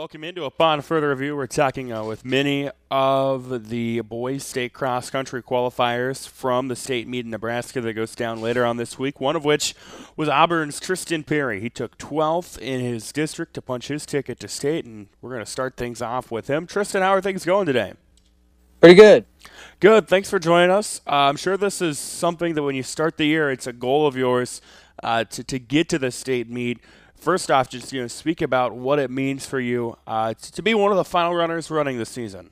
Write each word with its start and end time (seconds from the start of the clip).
welcome 0.00 0.24
into 0.24 0.44
Upon 0.44 0.80
Further 0.80 1.10
Review. 1.10 1.36
We're 1.36 1.46
talking 1.46 1.92
uh, 1.92 2.02
with 2.02 2.24
many 2.24 2.70
of 2.90 3.68
the 3.68 4.00
boys 4.00 4.46
state 4.46 4.72
cross 4.72 5.10
country 5.10 5.42
qualifiers 5.42 6.26
from 6.26 6.68
the 6.68 6.74
state 6.74 7.06
meet 7.06 7.26
in 7.26 7.30
Nebraska 7.30 7.82
that 7.82 7.92
goes 7.92 8.14
down 8.14 8.40
later 8.40 8.64
on 8.64 8.78
this 8.78 8.98
week. 8.98 9.20
One 9.20 9.36
of 9.36 9.44
which 9.44 9.74
was 10.16 10.26
Auburn's 10.26 10.80
Tristan 10.80 11.22
Perry. 11.22 11.60
He 11.60 11.68
took 11.68 11.98
12th 11.98 12.56
in 12.56 12.80
his 12.80 13.12
district 13.12 13.52
to 13.52 13.60
punch 13.60 13.88
his 13.88 14.06
ticket 14.06 14.40
to 14.40 14.48
state, 14.48 14.86
and 14.86 15.08
we're 15.20 15.32
going 15.34 15.44
to 15.44 15.50
start 15.50 15.76
things 15.76 16.00
off 16.00 16.30
with 16.30 16.48
him. 16.48 16.66
Tristan, 16.66 17.02
how 17.02 17.10
are 17.10 17.20
things 17.20 17.44
going 17.44 17.66
today? 17.66 17.92
Pretty 18.80 18.94
good. 18.94 19.26
Good. 19.80 20.08
Thanks 20.08 20.30
for 20.30 20.38
joining 20.38 20.70
us. 20.70 21.02
Uh, 21.06 21.28
I'm 21.28 21.36
sure 21.36 21.58
this 21.58 21.82
is 21.82 21.98
something 21.98 22.54
that 22.54 22.62
when 22.62 22.74
you 22.74 22.82
start 22.82 23.18
the 23.18 23.26
year, 23.26 23.50
it's 23.50 23.66
a 23.66 23.72
goal 23.74 24.06
of 24.06 24.16
yours 24.16 24.62
uh, 25.02 25.24
to, 25.24 25.44
to 25.44 25.58
get 25.58 25.90
to 25.90 25.98
the 25.98 26.10
state 26.10 26.48
meet 26.48 26.78
first 27.20 27.50
off, 27.50 27.68
just 27.68 27.92
you 27.92 28.00
know, 28.00 28.06
speak 28.08 28.42
about 28.42 28.74
what 28.74 28.98
it 28.98 29.10
means 29.10 29.46
for 29.46 29.60
you 29.60 29.96
uh, 30.06 30.34
to 30.34 30.62
be 30.62 30.74
one 30.74 30.90
of 30.90 30.96
the 30.96 31.04
final 31.04 31.34
runners 31.34 31.70
running 31.70 31.98
this 31.98 32.08
season. 32.08 32.50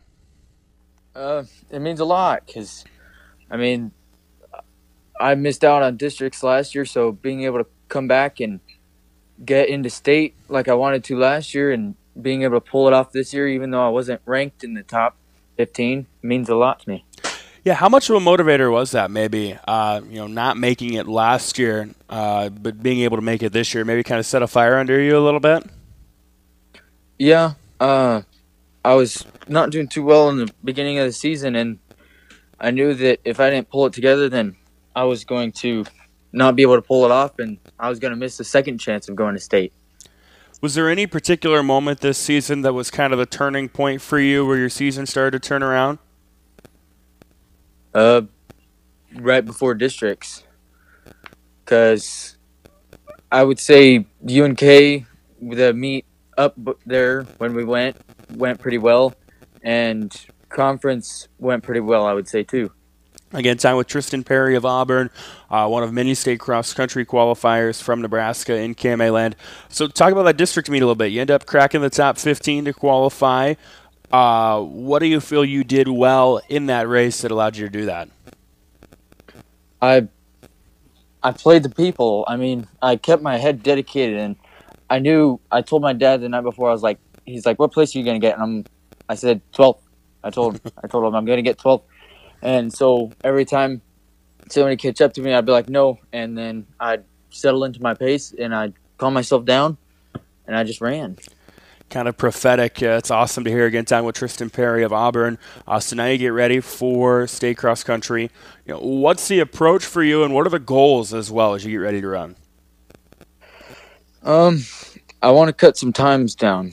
Uh, 1.14 1.44
it 1.70 1.80
means 1.80 2.00
a 2.00 2.04
lot 2.04 2.46
because, 2.46 2.84
I 3.50 3.56
mean, 3.56 3.90
I 5.20 5.34
missed 5.34 5.64
out 5.64 5.82
on 5.82 5.96
districts 5.96 6.42
last 6.42 6.74
year, 6.74 6.84
so 6.84 7.12
being 7.12 7.42
able 7.42 7.58
to 7.58 7.66
come 7.88 8.06
back 8.06 8.38
and 8.40 8.60
get 9.44 9.68
into 9.68 9.90
state 9.90 10.34
like 10.48 10.68
I 10.68 10.74
wanted 10.74 11.02
to 11.04 11.18
last 11.18 11.54
year, 11.54 11.72
and 11.72 11.96
being 12.20 12.42
able 12.42 12.60
to 12.60 12.70
pull 12.70 12.86
it 12.86 12.92
off 12.92 13.12
this 13.12 13.32
year, 13.32 13.48
even 13.48 13.70
though 13.70 13.84
I 13.84 13.88
wasn't 13.88 14.20
ranked 14.26 14.62
in 14.62 14.74
the 14.74 14.82
top 14.82 15.16
15, 15.56 16.06
means 16.22 16.48
a 16.48 16.54
lot 16.54 16.80
to 16.80 16.88
me. 16.88 17.04
Yeah, 17.64 17.74
how 17.74 17.88
much 17.88 18.08
of 18.08 18.16
a 18.16 18.20
motivator 18.20 18.70
was 18.72 18.92
that? 18.92 19.10
Maybe 19.10 19.58
uh, 19.66 20.00
you 20.08 20.16
know, 20.16 20.26
not 20.26 20.56
making 20.56 20.94
it 20.94 21.06
last 21.06 21.58
year, 21.58 21.90
uh, 22.08 22.48
but 22.48 22.82
being 22.82 23.00
able 23.00 23.16
to 23.16 23.22
make 23.22 23.42
it 23.42 23.52
this 23.52 23.74
year, 23.74 23.84
maybe 23.84 24.02
kind 24.02 24.18
of 24.18 24.26
set 24.26 24.42
a 24.42 24.46
fire 24.46 24.76
under 24.76 25.00
you 25.00 25.18
a 25.18 25.20
little 25.20 25.40
bit. 25.40 25.64
Yeah, 27.18 27.54
uh, 27.80 28.22
I 28.84 28.94
was 28.94 29.26
not 29.48 29.70
doing 29.70 29.88
too 29.88 30.04
well 30.04 30.28
in 30.28 30.38
the 30.38 30.52
beginning 30.62 30.98
of 30.98 31.06
the 31.06 31.12
season, 31.12 31.56
and 31.56 31.78
I 32.60 32.70
knew 32.70 32.94
that 32.94 33.20
if 33.24 33.40
I 33.40 33.50
didn't 33.50 33.70
pull 33.70 33.86
it 33.86 33.92
together, 33.92 34.28
then 34.28 34.56
I 34.94 35.04
was 35.04 35.24
going 35.24 35.52
to 35.52 35.84
not 36.32 36.56
be 36.56 36.62
able 36.62 36.76
to 36.76 36.82
pull 36.82 37.04
it 37.04 37.10
off, 37.10 37.38
and 37.38 37.58
I 37.78 37.88
was 37.88 37.98
going 37.98 38.12
to 38.12 38.16
miss 38.16 38.36
the 38.36 38.44
second 38.44 38.78
chance 38.78 39.08
of 39.08 39.16
going 39.16 39.34
to 39.34 39.40
state. 39.40 39.72
Was 40.60 40.74
there 40.74 40.88
any 40.88 41.06
particular 41.06 41.62
moment 41.62 42.00
this 42.00 42.18
season 42.18 42.62
that 42.62 42.72
was 42.72 42.90
kind 42.90 43.12
of 43.12 43.18
the 43.18 43.26
turning 43.26 43.68
point 43.68 44.00
for 44.00 44.18
you, 44.18 44.46
where 44.46 44.58
your 44.58 44.68
season 44.68 45.06
started 45.06 45.42
to 45.42 45.48
turn 45.48 45.62
around? 45.62 45.98
Uh, 47.94 48.22
right 49.16 49.44
before 49.44 49.74
districts, 49.74 50.44
because 51.64 52.36
I 53.32 53.42
would 53.42 53.58
say 53.58 54.06
UNK 54.28 55.06
the 55.40 55.72
meet 55.74 56.04
up 56.36 56.56
there 56.86 57.22
when 57.38 57.54
we 57.54 57.64
went 57.64 57.96
went 58.34 58.60
pretty 58.60 58.78
well, 58.78 59.14
and 59.62 60.14
conference 60.48 61.28
went 61.38 61.62
pretty 61.62 61.80
well. 61.80 62.06
I 62.06 62.12
would 62.12 62.28
say 62.28 62.42
too. 62.42 62.72
Again, 63.32 63.58
time 63.58 63.76
with 63.76 63.88
Tristan 63.88 64.24
Perry 64.24 64.56
of 64.56 64.64
Auburn, 64.64 65.10
uh, 65.50 65.68
one 65.68 65.82
of 65.82 65.92
many 65.92 66.14
state 66.14 66.40
cross 66.40 66.72
country 66.72 67.04
qualifiers 67.04 67.82
from 67.82 68.00
Nebraska 68.00 68.56
in 68.56 68.74
KMA 68.74 69.12
land. 69.12 69.36
So, 69.68 69.86
talk 69.86 70.12
about 70.12 70.22
that 70.22 70.38
district 70.38 70.70
meet 70.70 70.78
a 70.78 70.86
little 70.86 70.94
bit. 70.94 71.12
You 71.12 71.20
end 71.20 71.30
up 71.30 71.44
cracking 71.44 71.82
the 71.82 71.90
top 71.90 72.16
15 72.16 72.64
to 72.64 72.72
qualify. 72.72 73.54
Uh, 74.10 74.62
what 74.62 75.00
do 75.00 75.06
you 75.06 75.20
feel 75.20 75.44
you 75.44 75.64
did 75.64 75.88
well 75.88 76.40
in 76.48 76.66
that 76.66 76.88
race 76.88 77.20
that 77.20 77.30
allowed 77.30 77.56
you 77.56 77.66
to 77.66 77.70
do 77.70 77.86
that? 77.86 78.08
I 79.82 80.08
I 81.22 81.32
played 81.32 81.62
the 81.62 81.70
people. 81.70 82.24
I 82.26 82.36
mean, 82.36 82.66
I 82.80 82.96
kept 82.96 83.22
my 83.22 83.36
head 83.36 83.62
dedicated, 83.62 84.18
and 84.18 84.36
I 84.88 84.98
knew. 84.98 85.40
I 85.52 85.62
told 85.62 85.82
my 85.82 85.92
dad 85.92 86.22
the 86.22 86.28
night 86.28 86.40
before. 86.42 86.70
I 86.70 86.72
was 86.72 86.82
like, 86.82 86.98
he's 87.26 87.44
like, 87.44 87.58
"What 87.58 87.72
place 87.72 87.94
are 87.94 87.98
you 87.98 88.04
gonna 88.04 88.18
get?" 88.18 88.34
And 88.34 88.42
I'm, 88.42 88.64
I 89.08 89.14
said, 89.14 89.42
12th. 89.52 89.80
I 90.24 90.30
told 90.30 90.60
I 90.82 90.86
told 90.86 91.04
him 91.04 91.14
I'm 91.14 91.26
gonna 91.26 91.42
get 91.42 91.58
12th. 91.58 91.82
And 92.40 92.72
so 92.72 93.12
every 93.22 93.44
time 93.44 93.82
somebody 94.48 94.76
catch 94.76 95.00
up 95.00 95.12
to 95.14 95.20
me, 95.20 95.34
I'd 95.34 95.44
be 95.44 95.52
like, 95.52 95.68
"No," 95.68 95.98
and 96.12 96.36
then 96.36 96.66
I'd 96.80 97.04
settle 97.30 97.64
into 97.64 97.82
my 97.82 97.92
pace, 97.92 98.32
and 98.36 98.54
I'd 98.54 98.72
calm 98.96 99.12
myself 99.12 99.44
down, 99.44 99.76
and 100.46 100.56
I 100.56 100.64
just 100.64 100.80
ran 100.80 101.18
kind 101.90 102.08
of 102.08 102.16
prophetic. 102.16 102.82
Uh, 102.82 102.98
it's 102.98 103.10
awesome 103.10 103.44
to 103.44 103.50
hear 103.50 103.66
again 103.66 103.84
time 103.84 104.04
with 104.04 104.16
Tristan 104.16 104.50
Perry 104.50 104.82
of 104.82 104.92
Auburn. 104.92 105.38
Uh, 105.66 105.80
so 105.80 105.96
now 105.96 106.06
you 106.06 106.18
get 106.18 106.28
ready 106.28 106.60
for 106.60 107.26
state 107.26 107.56
cross 107.56 107.82
country. 107.82 108.30
You 108.66 108.74
know, 108.74 108.80
what's 108.80 109.28
the 109.28 109.40
approach 109.40 109.84
for 109.84 110.02
you, 110.02 110.24
and 110.24 110.34
what 110.34 110.46
are 110.46 110.50
the 110.50 110.58
goals 110.58 111.14
as 111.14 111.30
well 111.30 111.54
as 111.54 111.64
you 111.64 111.70
get 111.72 111.78
ready 111.78 112.00
to 112.00 112.08
run? 112.08 112.36
Um, 114.22 114.62
I 115.22 115.30
want 115.30 115.48
to 115.48 115.52
cut 115.52 115.76
some 115.76 115.92
times 115.92 116.34
down. 116.34 116.72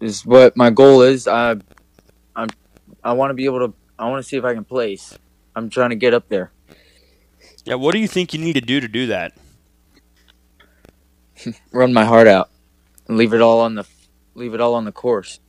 Is 0.00 0.26
what 0.26 0.56
my 0.56 0.70
goal 0.70 1.02
is. 1.02 1.26
I, 1.26 1.56
I'm, 2.36 2.48
I 3.02 3.12
want 3.12 3.30
to 3.30 3.34
be 3.34 3.46
able 3.46 3.68
to. 3.68 3.74
I 3.98 4.08
want 4.10 4.22
to 4.22 4.28
see 4.28 4.36
if 4.36 4.44
I 4.44 4.54
can 4.54 4.64
place. 4.64 5.16
I'm 5.56 5.70
trying 5.70 5.90
to 5.90 5.96
get 5.96 6.12
up 6.14 6.28
there. 6.28 6.50
Yeah, 7.64 7.76
what 7.76 7.92
do 7.92 7.98
you 7.98 8.08
think 8.08 8.34
you 8.34 8.40
need 8.40 8.54
to 8.54 8.60
do 8.60 8.80
to 8.80 8.88
do 8.88 9.06
that? 9.06 9.32
Run 11.72 11.92
my 11.92 12.04
heart 12.04 12.26
out 12.26 12.50
and 13.08 13.16
leave 13.16 13.32
it 13.32 13.40
all 13.40 13.60
on 13.60 13.76
the 13.76 13.84
leave 14.34 14.54
it 14.54 14.60
all 14.60 14.74
on 14.74 14.84
the 14.84 14.92
course. 14.92 15.40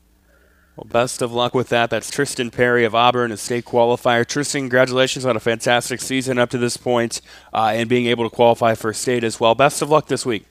Well, 0.76 0.86
best 0.86 1.22
of 1.22 1.32
luck 1.32 1.54
with 1.54 1.70
that. 1.70 1.90
That's 1.90 2.12
Tristan 2.12 2.52
Perry 2.52 2.84
of 2.84 2.94
Auburn, 2.94 3.32
a 3.32 3.38
state 3.38 3.64
qualifier. 3.64 4.26
Tristan, 4.26 4.64
congratulations 4.64 5.26
on 5.26 5.38
a 5.38 5.40
fantastic 5.40 6.02
season 6.02 6.38
up 6.38 6.50
to 6.50 6.58
this 6.58 6.76
point, 6.76 7.22
uh, 7.54 7.72
and 7.74 7.88
being 7.88 8.08
able 8.08 8.30
to 8.30 8.36
qualify 8.36 8.76
for 8.76 8.92
state 8.92 9.24
as 9.24 9.40
well. 9.40 9.56
Best 9.56 9.82
of 9.82 9.90
luck 9.90 10.08
this 10.08 10.26
week. 10.26 10.46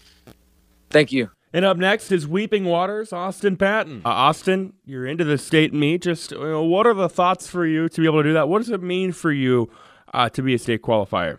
Thank 0.89 1.12
you. 1.12 1.31
And 1.53 1.65
up 1.65 1.77
next 1.77 2.11
is 2.11 2.27
Weeping 2.27 2.65
Water's, 2.65 3.12
Austin 3.12 3.56
Patton. 3.56 4.03
Uh, 4.05 4.09
Austin, 4.09 4.72
you're 4.84 5.06
into 5.06 5.25
the 5.25 5.39
state 5.39 5.72
meet. 5.72 6.03
Just 6.03 6.33
you 6.33 6.39
know, 6.39 6.65
what 6.65 6.87
are 6.87 6.95
the 6.95 7.09
thoughts 7.09 7.47
for 7.47 7.66
you 7.66 7.89
to 7.89 8.01
be 8.01 8.06
able 8.06 8.22
to 8.22 8.31
do 8.31 8.33
that? 8.33 8.49
What 8.49 8.59
does 8.59 8.71
it 8.71 8.83
mean 8.83 9.12
for 9.12 9.31
you 9.31 9.71
uh, 10.12 10.28
to 10.31 10.43
be 10.43 10.55
a 10.55 10.59
state 10.59 10.83
qualifier? 10.83 11.39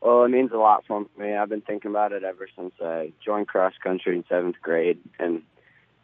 Well, 0.00 0.24
it 0.24 0.28
means 0.28 0.52
a 0.52 0.56
lot 0.56 0.84
for 0.86 1.04
me. 1.18 1.34
I've 1.34 1.50
been 1.50 1.60
thinking 1.60 1.90
about 1.90 2.12
it 2.12 2.24
ever 2.24 2.48
since 2.56 2.72
I 2.80 3.12
joined 3.22 3.48
cross 3.48 3.74
country 3.82 4.16
in 4.16 4.24
seventh 4.28 4.56
grade, 4.62 4.98
and 5.18 5.42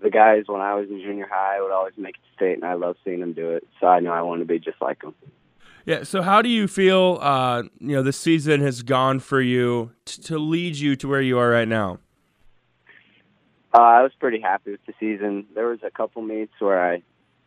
the 0.01 0.11
guys 0.11 0.45
when 0.47 0.61
I 0.61 0.75
was 0.75 0.89
in 0.89 1.01
junior 1.01 1.29
high 1.31 1.61
would 1.61 1.73
always 1.73 1.95
make 1.97 2.17
it 2.17 2.21
to 2.29 2.34
state, 2.37 2.55
and 2.55 2.65
I 2.65 2.75
love 2.75 2.97
seeing 3.05 3.21
them 3.21 3.33
do 3.33 3.51
it. 3.53 3.67
So 3.81 3.87
I 3.87 4.01
know 4.01 4.12
I 4.12 4.23
want 4.23 4.41
to 4.41 4.45
be 4.45 4.59
just 4.59 4.81
like 4.81 5.03
them. 5.03 5.15
Yeah. 5.84 6.03
So 6.03 6.21
how 6.23 6.43
do 6.43 6.49
you 6.49 6.67
feel? 6.67 7.19
Uh, 7.21 7.65
you 7.79 7.97
know, 7.97 8.03
the 8.03 8.12
season 8.12 8.61
has 8.61 8.83
gone 8.83 9.21
for 9.21 9.41
you 9.41 9.93
t- 10.05 10.21
to 10.23 10.39
lead 10.39 10.77
you 10.77 10.97
to 10.97 11.09
where 11.09 11.21
you 11.21 11.39
are 11.39 11.49
right 11.49 11.69
now. 11.69 11.99
Uh, 13.73 13.81
I 13.81 14.03
was 14.03 14.12
pretty 14.19 14.41
happy 14.41 14.73
with 14.73 14.84
the 14.87 14.95
season. 14.99 15.47
There 15.55 15.69
was 15.69 15.81
a 15.83 15.91
couple 15.91 16.23
meets 16.23 16.53
where 16.59 16.93
I 16.93 17.03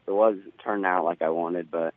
it 0.07 0.11
wasn't 0.11 0.53
turning 0.63 0.85
out 0.85 1.05
like 1.05 1.21
I 1.21 1.29
wanted, 1.29 1.69
but 1.69 1.93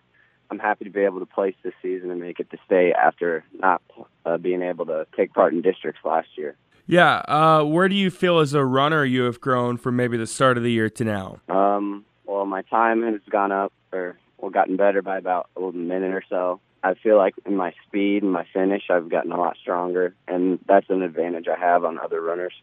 I'm 0.50 0.58
happy 0.58 0.84
to 0.84 0.90
be 0.90 1.00
able 1.00 1.20
to 1.20 1.26
place 1.26 1.54
this 1.62 1.72
season 1.80 2.10
and 2.10 2.20
make 2.20 2.40
it 2.40 2.50
to 2.50 2.58
state 2.66 2.92
after 2.92 3.44
not 3.58 3.80
uh, 4.26 4.36
being 4.36 4.62
able 4.62 4.84
to 4.86 5.06
take 5.16 5.32
part 5.32 5.54
in 5.54 5.62
districts 5.62 6.00
last 6.04 6.28
year. 6.36 6.56
Yeah. 6.86 7.22
Uh, 7.28 7.64
where 7.64 7.88
do 7.88 7.94
you 7.94 8.10
feel 8.10 8.38
as 8.38 8.54
a 8.54 8.64
runner 8.64 9.04
you 9.04 9.22
have 9.22 9.40
grown 9.40 9.76
from 9.76 9.96
maybe 9.96 10.16
the 10.16 10.26
start 10.26 10.56
of 10.56 10.62
the 10.62 10.72
year 10.72 10.90
to 10.90 11.04
now? 11.04 11.40
Um, 11.48 12.04
well, 12.26 12.44
my 12.44 12.62
time 12.62 13.02
has 13.02 13.20
gone 13.30 13.52
up 13.52 13.72
or 13.92 14.16
well, 14.38 14.50
gotten 14.50 14.76
better 14.76 15.02
by 15.02 15.18
about 15.18 15.48
a 15.56 15.72
minute 15.72 16.12
or 16.12 16.22
so. 16.28 16.60
I 16.82 16.94
feel 16.94 17.16
like 17.16 17.34
in 17.46 17.56
my 17.56 17.72
speed 17.86 18.24
and 18.24 18.32
my 18.32 18.44
finish, 18.52 18.84
I've 18.90 19.08
gotten 19.08 19.30
a 19.30 19.38
lot 19.38 19.56
stronger, 19.60 20.14
and 20.26 20.58
that's 20.66 20.90
an 20.90 21.02
advantage 21.02 21.46
I 21.46 21.58
have 21.58 21.84
on 21.84 21.98
other 21.98 22.20
runners. 22.20 22.54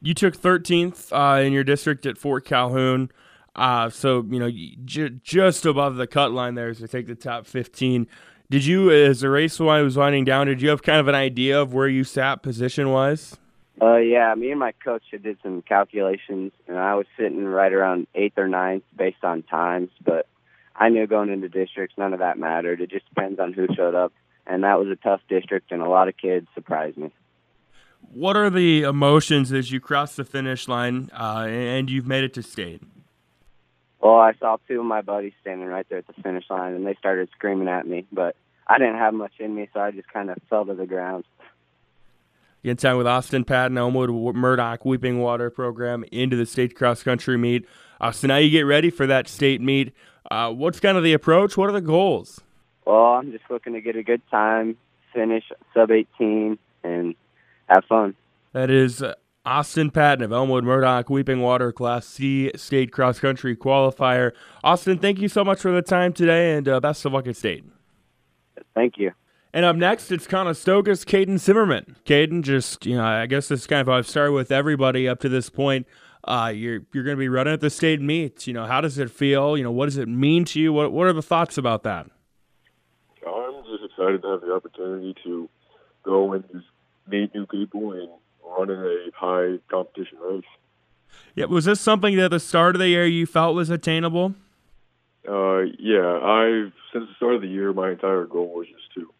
You 0.00 0.14
took 0.14 0.36
13th 0.36 1.12
uh, 1.12 1.42
in 1.42 1.52
your 1.52 1.62
district 1.62 2.06
at 2.06 2.16
Fort 2.16 2.46
Calhoun. 2.46 3.10
Uh, 3.54 3.90
so, 3.90 4.24
you 4.30 4.40
know, 4.40 4.50
j- 4.84 5.10
just 5.22 5.66
above 5.66 5.96
the 5.96 6.06
cut 6.06 6.32
line 6.32 6.54
there 6.54 6.72
to 6.72 6.88
take 6.88 7.06
the 7.06 7.14
top 7.14 7.46
15. 7.46 8.06
Did 8.52 8.66
you, 8.66 8.90
as 8.90 9.22
the 9.22 9.30
race 9.30 9.58
was 9.58 9.96
winding 9.96 10.26
down, 10.26 10.46
did 10.46 10.60
you 10.60 10.68
have 10.68 10.82
kind 10.82 11.00
of 11.00 11.08
an 11.08 11.14
idea 11.14 11.58
of 11.58 11.72
where 11.72 11.88
you 11.88 12.04
sat 12.04 12.42
position 12.42 12.90
wise? 12.90 13.38
Uh, 13.80 13.96
yeah, 13.96 14.34
me 14.34 14.50
and 14.50 14.60
my 14.60 14.72
coach 14.72 15.04
did 15.10 15.38
some 15.42 15.62
calculations, 15.62 16.52
and 16.68 16.76
I 16.76 16.94
was 16.96 17.06
sitting 17.16 17.46
right 17.46 17.72
around 17.72 18.08
eighth 18.14 18.36
or 18.36 18.48
ninth 18.48 18.82
based 18.94 19.24
on 19.24 19.42
times. 19.42 19.88
But 20.04 20.26
I 20.76 20.90
knew 20.90 21.06
going 21.06 21.30
into 21.30 21.48
districts, 21.48 21.96
none 21.96 22.12
of 22.12 22.18
that 22.18 22.38
mattered. 22.38 22.82
It 22.82 22.90
just 22.90 23.08
depends 23.08 23.40
on 23.40 23.54
who 23.54 23.68
showed 23.74 23.94
up, 23.94 24.12
and 24.46 24.64
that 24.64 24.78
was 24.78 24.88
a 24.88 24.96
tough 24.96 25.22
district, 25.30 25.72
and 25.72 25.80
a 25.80 25.88
lot 25.88 26.08
of 26.08 26.18
kids 26.18 26.46
surprised 26.54 26.98
me. 26.98 27.10
What 28.12 28.36
are 28.36 28.50
the 28.50 28.82
emotions 28.82 29.50
as 29.50 29.72
you 29.72 29.80
cross 29.80 30.14
the 30.14 30.26
finish 30.26 30.68
line 30.68 31.08
uh, 31.18 31.46
and 31.48 31.88
you've 31.88 32.06
made 32.06 32.22
it 32.22 32.34
to 32.34 32.42
state? 32.42 32.82
Well, 34.02 34.16
I 34.16 34.32
saw 34.40 34.56
two 34.66 34.80
of 34.80 34.86
my 34.86 35.00
buddies 35.00 35.32
standing 35.42 35.68
right 35.68 35.86
there 35.88 35.98
at 35.98 36.08
the 36.08 36.22
finish 36.22 36.44
line, 36.50 36.74
and 36.74 36.84
they 36.84 36.94
started 36.94 37.28
screaming 37.36 37.68
at 37.68 37.86
me, 37.86 38.04
but 38.10 38.34
I 38.66 38.78
didn't 38.78 38.96
have 38.96 39.14
much 39.14 39.32
in 39.38 39.54
me, 39.54 39.68
so 39.72 39.78
I 39.78 39.92
just 39.92 40.12
kind 40.12 40.28
of 40.28 40.38
fell 40.50 40.64
to 40.64 40.74
the 40.74 40.86
ground. 40.86 41.24
In 42.64 42.76
time 42.76 42.96
with 42.96 43.06
Austin 43.06 43.44
Patton, 43.44 43.78
Elmwood 43.78 44.10
Murdock 44.34 44.84
Weeping 44.84 45.20
Water 45.20 45.50
program 45.50 46.04
into 46.10 46.36
the 46.36 46.46
state 46.46 46.74
cross 46.74 47.02
country 47.04 47.36
meet. 47.36 47.64
Uh, 48.00 48.10
so 48.10 48.26
now 48.26 48.38
you 48.38 48.50
get 48.50 48.62
ready 48.62 48.90
for 48.90 49.06
that 49.06 49.28
state 49.28 49.60
meet. 49.60 49.92
Uh, 50.30 50.50
what's 50.50 50.80
kind 50.80 50.96
of 50.96 51.04
the 51.04 51.12
approach? 51.12 51.56
What 51.56 51.68
are 51.68 51.72
the 51.72 51.80
goals? 51.80 52.40
Well, 52.84 52.96
I'm 52.96 53.30
just 53.30 53.44
looking 53.50 53.74
to 53.74 53.80
get 53.80 53.94
a 53.94 54.02
good 54.02 54.22
time, 54.30 54.76
finish 55.12 55.44
sub 55.74 55.92
18, 55.92 56.58
and 56.82 57.14
have 57.68 57.84
fun. 57.84 58.16
That 58.52 58.70
is 58.70 59.02
Austin 59.44 59.90
Patton 59.90 60.24
of 60.24 60.30
Elmwood 60.30 60.62
Murdock 60.62 61.10
Weeping 61.10 61.40
Water 61.40 61.72
Class 61.72 62.06
C 62.06 62.52
State 62.54 62.92
Cross 62.92 63.18
Country 63.18 63.56
Qualifier. 63.56 64.32
Austin, 64.62 64.98
thank 64.98 65.18
you 65.18 65.28
so 65.28 65.44
much 65.44 65.60
for 65.60 65.72
the 65.72 65.82
time 65.82 66.12
today, 66.12 66.54
and 66.54 66.68
uh, 66.68 66.78
best 66.78 67.04
of 67.04 67.12
luck 67.12 67.26
at 67.26 67.36
state. 67.36 67.64
Thank 68.74 68.98
you. 68.98 69.10
And 69.52 69.64
up 69.64 69.76
next, 69.76 70.12
it's 70.12 70.26
Conestoga's 70.26 71.04
Caden 71.04 71.38
Zimmerman. 71.38 71.96
Caden, 72.06 72.42
just 72.42 72.86
you 72.86 72.96
know, 72.96 73.04
I 73.04 73.26
guess 73.26 73.48
this 73.48 73.62
is 73.62 73.66
kind 73.66 73.80
of 73.80 73.88
how 73.88 73.94
I've 73.94 74.08
started 74.08 74.32
with 74.32 74.52
everybody 74.52 75.08
up 75.08 75.18
to 75.20 75.28
this 75.28 75.50
point. 75.50 75.86
Uh, 76.24 76.52
you're 76.54 76.82
you're 76.92 77.02
going 77.02 77.16
to 77.16 77.20
be 77.20 77.28
running 77.28 77.52
at 77.52 77.60
the 77.60 77.68
state 77.68 78.00
meets. 78.00 78.46
You 78.46 78.54
know, 78.54 78.66
how 78.66 78.80
does 78.80 78.96
it 78.96 79.10
feel? 79.10 79.56
You 79.58 79.64
know, 79.64 79.72
what 79.72 79.86
does 79.86 79.98
it 79.98 80.08
mean 80.08 80.44
to 80.46 80.60
you? 80.60 80.72
What 80.72 80.92
what 80.92 81.08
are 81.08 81.12
the 81.12 81.20
thoughts 81.22 81.58
about 81.58 81.82
that? 81.82 82.06
I'm 83.26 83.64
just 83.64 83.84
excited 83.90 84.22
to 84.22 84.28
have 84.28 84.40
the 84.40 84.54
opportunity 84.54 85.16
to 85.24 85.48
go 86.04 86.32
and 86.32 86.44
just 86.52 86.66
meet 87.08 87.34
new 87.34 87.46
people 87.46 87.92
and 87.92 88.08
run 88.44 88.70
in 88.70 88.78
a 88.78 89.10
high 89.14 89.58
competition 89.70 90.18
race. 90.18 90.44
Yeah, 91.34 91.46
was 91.46 91.64
this 91.64 91.80
something 91.80 92.16
that 92.16 92.24
at 92.24 92.30
the 92.30 92.40
start 92.40 92.74
of 92.74 92.80
the 92.80 92.88
year 92.88 93.06
you 93.06 93.26
felt 93.26 93.54
was 93.54 93.70
attainable? 93.70 94.34
Uh, 95.28 95.62
yeah, 95.78 96.18
I've 96.18 96.72
since 96.92 97.08
the 97.08 97.14
start 97.16 97.34
of 97.34 97.42
the 97.42 97.48
year, 97.48 97.72
my 97.72 97.90
entire 97.90 98.26
goal 98.26 98.52
was 98.54 98.66
just 98.66 98.92
to 98.94 99.12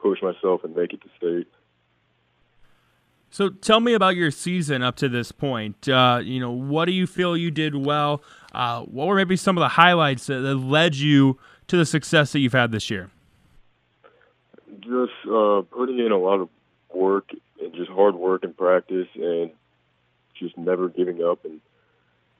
push 0.00 0.22
myself 0.22 0.64
and 0.64 0.74
make 0.74 0.92
it 0.92 1.00
to 1.02 1.08
state. 1.16 1.46
So 3.30 3.50
tell 3.50 3.80
me 3.80 3.92
about 3.92 4.16
your 4.16 4.30
season 4.30 4.82
up 4.82 4.96
to 4.96 5.08
this 5.08 5.32
point. 5.32 5.88
Uh, 5.88 6.20
you 6.22 6.40
know, 6.40 6.50
what 6.50 6.86
do 6.86 6.92
you 6.92 7.06
feel 7.06 7.36
you 7.36 7.50
did 7.50 7.74
well? 7.74 8.22
Uh, 8.54 8.82
what 8.82 9.06
were 9.06 9.16
maybe 9.16 9.36
some 9.36 9.58
of 9.58 9.60
the 9.60 9.68
highlights 9.68 10.26
that, 10.26 10.40
that, 10.40 10.54
led 10.54 10.96
you 10.96 11.38
to 11.66 11.76
the 11.76 11.84
success 11.84 12.32
that 12.32 12.38
you've 12.38 12.54
had 12.54 12.72
this 12.72 12.88
year? 12.88 13.10
Just 14.80 15.12
uh, 15.30 15.60
putting 15.70 15.98
in 15.98 16.10
a 16.10 16.16
lot 16.16 16.40
of 16.40 16.48
work 16.94 17.28
and 17.60 17.74
just 17.74 17.90
hard 17.90 18.14
work 18.14 18.44
and 18.44 18.56
practice, 18.56 19.08
and 19.14 19.50
just 20.38 20.56
never 20.56 20.88
giving 20.88 21.22
up, 21.22 21.44
and 21.44 21.60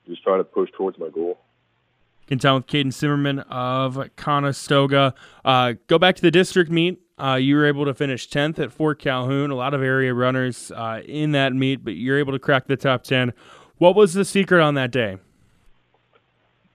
just 0.07 0.23
trying 0.23 0.39
to 0.39 0.43
push 0.43 0.69
towards 0.75 0.97
my 0.97 1.09
goal. 1.09 1.37
Can 2.27 2.37
tell 2.37 2.55
with 2.55 2.67
Caden 2.67 2.93
Zimmerman 2.93 3.39
of 3.39 3.99
Conestoga. 4.15 5.15
Uh, 5.43 5.73
go 5.87 5.97
back 5.97 6.15
to 6.15 6.21
the 6.21 6.29
district 6.29 6.69
meet. 6.69 7.01
Uh, 7.17 7.35
you 7.35 7.55
were 7.55 7.65
able 7.65 7.85
to 7.85 7.93
finish 7.93 8.29
10th 8.29 8.59
at 8.59 8.71
Fort 8.71 8.99
Calhoun. 8.99 9.51
A 9.51 9.55
lot 9.55 9.73
of 9.73 9.81
area 9.81 10.13
runners 10.13 10.71
uh, 10.71 11.01
in 11.05 11.31
that 11.31 11.53
meet, 11.53 11.83
but 11.83 11.95
you're 11.95 12.19
able 12.19 12.31
to 12.31 12.39
crack 12.39 12.67
the 12.67 12.77
top 12.77 13.03
10. 13.03 13.33
What 13.77 13.95
was 13.95 14.13
the 14.13 14.23
secret 14.23 14.61
on 14.61 14.75
that 14.75 14.91
day? 14.91 15.17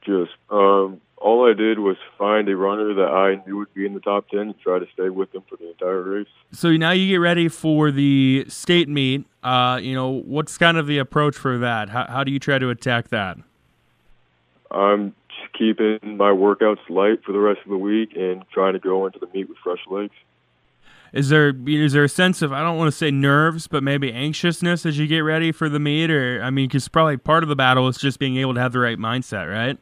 Just 0.03 0.33
um, 0.51 1.01
all 1.25 1.51
I 1.51 1.55
did 1.55 1.79
was 1.79 1.97
find 2.19 2.47
a 2.51 2.57
runner 2.57 2.93
that 2.93 3.09
I 3.09 3.43
knew 3.47 3.57
would 3.57 3.73
be 3.73 3.87
in 3.87 3.95
the 3.95 4.01
top 4.01 4.29
10 4.29 4.41
and 4.41 4.61
try 4.61 4.79
to 4.79 4.87
stay 4.93 5.09
with 5.09 5.33
them 5.33 5.43
for 5.49 5.57
the 5.57 5.71
entire 5.71 6.03
race. 6.03 6.27
So 6.53 6.71
now 6.77 6.91
you 6.91 7.09
get 7.09 7.17
ready 7.17 7.49
for 7.49 7.91
the 7.91 8.45
state 8.49 8.91
meet. 8.91 9.25
Uh, 9.43 9.81
you 9.83 9.95
know, 9.95 10.11
what's 10.11 10.59
kind 10.59 10.77
of 10.77 10.87
the 10.87 10.99
approach 10.99 11.35
for 11.35 11.57
that? 11.57 11.89
How, 11.89 12.05
how 12.09 12.25
do 12.25 12.31
you 12.31 12.39
try 12.39 12.59
to 12.59 12.69
attack 12.69 13.09
that? 13.09 13.39
I'm 14.71 15.15
keeping 15.59 15.99
my 16.03 16.31
workouts 16.31 16.91
light 16.91 17.25
for 17.25 17.33
the 17.33 17.39
rest 17.39 17.61
of 17.65 17.71
the 17.71 17.79
week 17.79 18.15
and 18.15 18.45
trying 18.53 18.75
to 18.75 18.79
go 18.79 19.07
into 19.07 19.19
the 19.19 19.29
meet 19.33 19.49
with 19.49 19.57
fresh 19.65 19.81
legs. 19.89 20.13
Is 21.15 21.31
there 21.31 21.55
is 21.67 21.93
there 21.93 22.05
a 22.05 22.09
sense 22.09 22.43
of 22.43 22.53
I 22.53 22.61
don't 22.61 22.77
want 22.77 22.89
to 22.89 22.97
say 22.97 23.13
nerves, 23.13 23.69
but 23.69 23.83
maybe 23.83 24.13
anxiousness 24.13 24.85
as 24.85 24.99
you 24.99 25.07
get 25.07 25.21
ready 25.21 25.53
for 25.53 25.69
the 25.69 25.79
meet, 25.79 26.11
or 26.11 26.43
I 26.43 26.51
mean, 26.51 26.67
because 26.67 26.89
probably 26.89 27.17
part 27.17 27.45
of 27.45 27.49
the 27.49 27.55
battle 27.55 27.87
is 27.87 27.99
just 27.99 28.19
being 28.19 28.37
able 28.37 28.53
to 28.55 28.61
have 28.61 28.73
the 28.73 28.81
right 28.81 28.99
mindset, 28.99 29.49
right? 29.49 29.79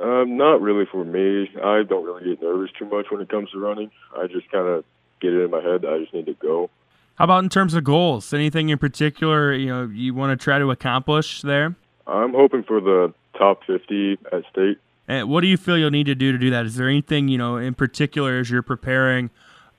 Um, 0.00 0.36
not 0.36 0.60
really 0.60 0.86
for 0.90 1.04
me. 1.04 1.50
I 1.62 1.82
don't 1.82 2.04
really 2.04 2.24
get 2.24 2.42
nervous 2.42 2.70
too 2.78 2.86
much 2.86 3.06
when 3.10 3.20
it 3.20 3.28
comes 3.28 3.50
to 3.50 3.58
running. 3.58 3.90
I 4.16 4.26
just 4.26 4.50
kind 4.50 4.66
of 4.66 4.84
get 5.20 5.32
it 5.32 5.44
in 5.44 5.50
my 5.50 5.60
head 5.60 5.82
that 5.82 5.92
I 5.92 5.98
just 6.00 6.14
need 6.14 6.26
to 6.26 6.34
go. 6.34 6.70
How 7.16 7.24
about 7.24 7.44
in 7.44 7.50
terms 7.50 7.74
of 7.74 7.84
goals? 7.84 8.32
Anything 8.32 8.70
in 8.70 8.78
particular 8.78 9.52
you 9.52 9.66
know 9.66 9.84
you 9.84 10.14
want 10.14 10.38
to 10.38 10.42
try 10.42 10.58
to 10.58 10.70
accomplish 10.70 11.42
there? 11.42 11.76
I'm 12.06 12.32
hoping 12.32 12.62
for 12.62 12.80
the 12.80 13.12
top 13.38 13.64
50 13.66 14.18
at 14.32 14.44
state. 14.50 14.78
And 15.08 15.28
what 15.28 15.42
do 15.42 15.46
you 15.46 15.56
feel 15.56 15.76
you'll 15.76 15.90
need 15.90 16.06
to 16.06 16.14
do 16.14 16.32
to 16.32 16.38
do 16.38 16.50
that? 16.50 16.64
Is 16.64 16.76
there 16.76 16.88
anything 16.88 17.28
you 17.28 17.38
know 17.38 17.56
in 17.56 17.74
particular 17.74 18.38
as 18.38 18.50
you're 18.50 18.62
preparing? 18.62 19.30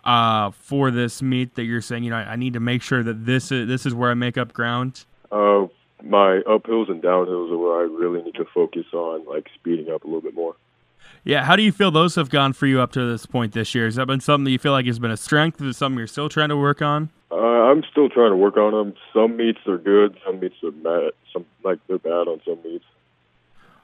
uh, 0.03 0.51
for 0.51 0.91
this 0.91 1.21
meet 1.21 1.55
that 1.55 1.63
you're 1.63 1.81
saying, 1.81 2.03
you 2.03 2.09
know, 2.09 2.17
I, 2.17 2.33
I, 2.33 2.35
need 2.35 2.53
to 2.53 2.59
make 2.59 2.81
sure 2.81 3.03
that 3.03 3.25
this 3.25 3.51
is 3.51 3.67
this 3.67 3.85
is 3.85 3.93
where 3.93 4.11
I 4.11 4.13
make 4.13 4.37
up 4.37 4.53
ground? 4.53 5.05
Uh, 5.31 5.67
my 6.03 6.41
uphills 6.47 6.89
and 6.89 7.01
downhills 7.01 7.51
are 7.51 7.57
where 7.57 7.79
I 7.79 7.83
really 7.83 8.21
need 8.21 8.35
to 8.35 8.45
focus 8.53 8.85
on, 8.93 9.25
like 9.25 9.47
speeding 9.55 9.89
up 9.89 10.03
a 10.03 10.07
little 10.07 10.21
bit 10.21 10.35
more. 10.35 10.55
Yeah, 11.23 11.45
how 11.45 11.55
do 11.55 11.63
you 11.63 11.71
feel 11.71 11.89
those 11.89 12.15
have 12.15 12.29
gone 12.29 12.51
for 12.51 12.67
you 12.67 12.81
up 12.81 12.91
to 12.93 13.09
this 13.09 13.25
point 13.25 13.53
this 13.53 13.73
year? 13.73 13.85
Has 13.85 13.95
that 13.95 14.07
been 14.07 14.19
something 14.19 14.43
that 14.43 14.51
you 14.51 14.59
feel 14.59 14.73
like 14.73 14.85
has 14.85 14.99
been 14.99 15.11
a 15.11 15.17
strength? 15.17 15.61
Is 15.61 15.67
it 15.67 15.73
something 15.75 15.97
you're 15.97 16.07
still 16.07 16.27
trying 16.27 16.49
to 16.49 16.57
work 16.57 16.81
on? 16.81 17.09
Uh, 17.31 17.35
I'm 17.35 17.83
still 17.89 18.09
trying 18.09 18.31
to 18.31 18.35
work 18.35 18.57
on 18.57 18.73
them. 18.73 18.93
Some 19.13 19.37
meets 19.37 19.59
are 19.65 19.77
good, 19.77 20.17
some 20.25 20.39
meets 20.39 20.55
are 20.63 20.71
bad. 20.71 21.11
Some 21.31 21.45
like 21.63 21.79
they're 21.87 21.97
bad 21.97 22.27
on 22.27 22.41
some 22.45 22.61
meets. 22.63 22.85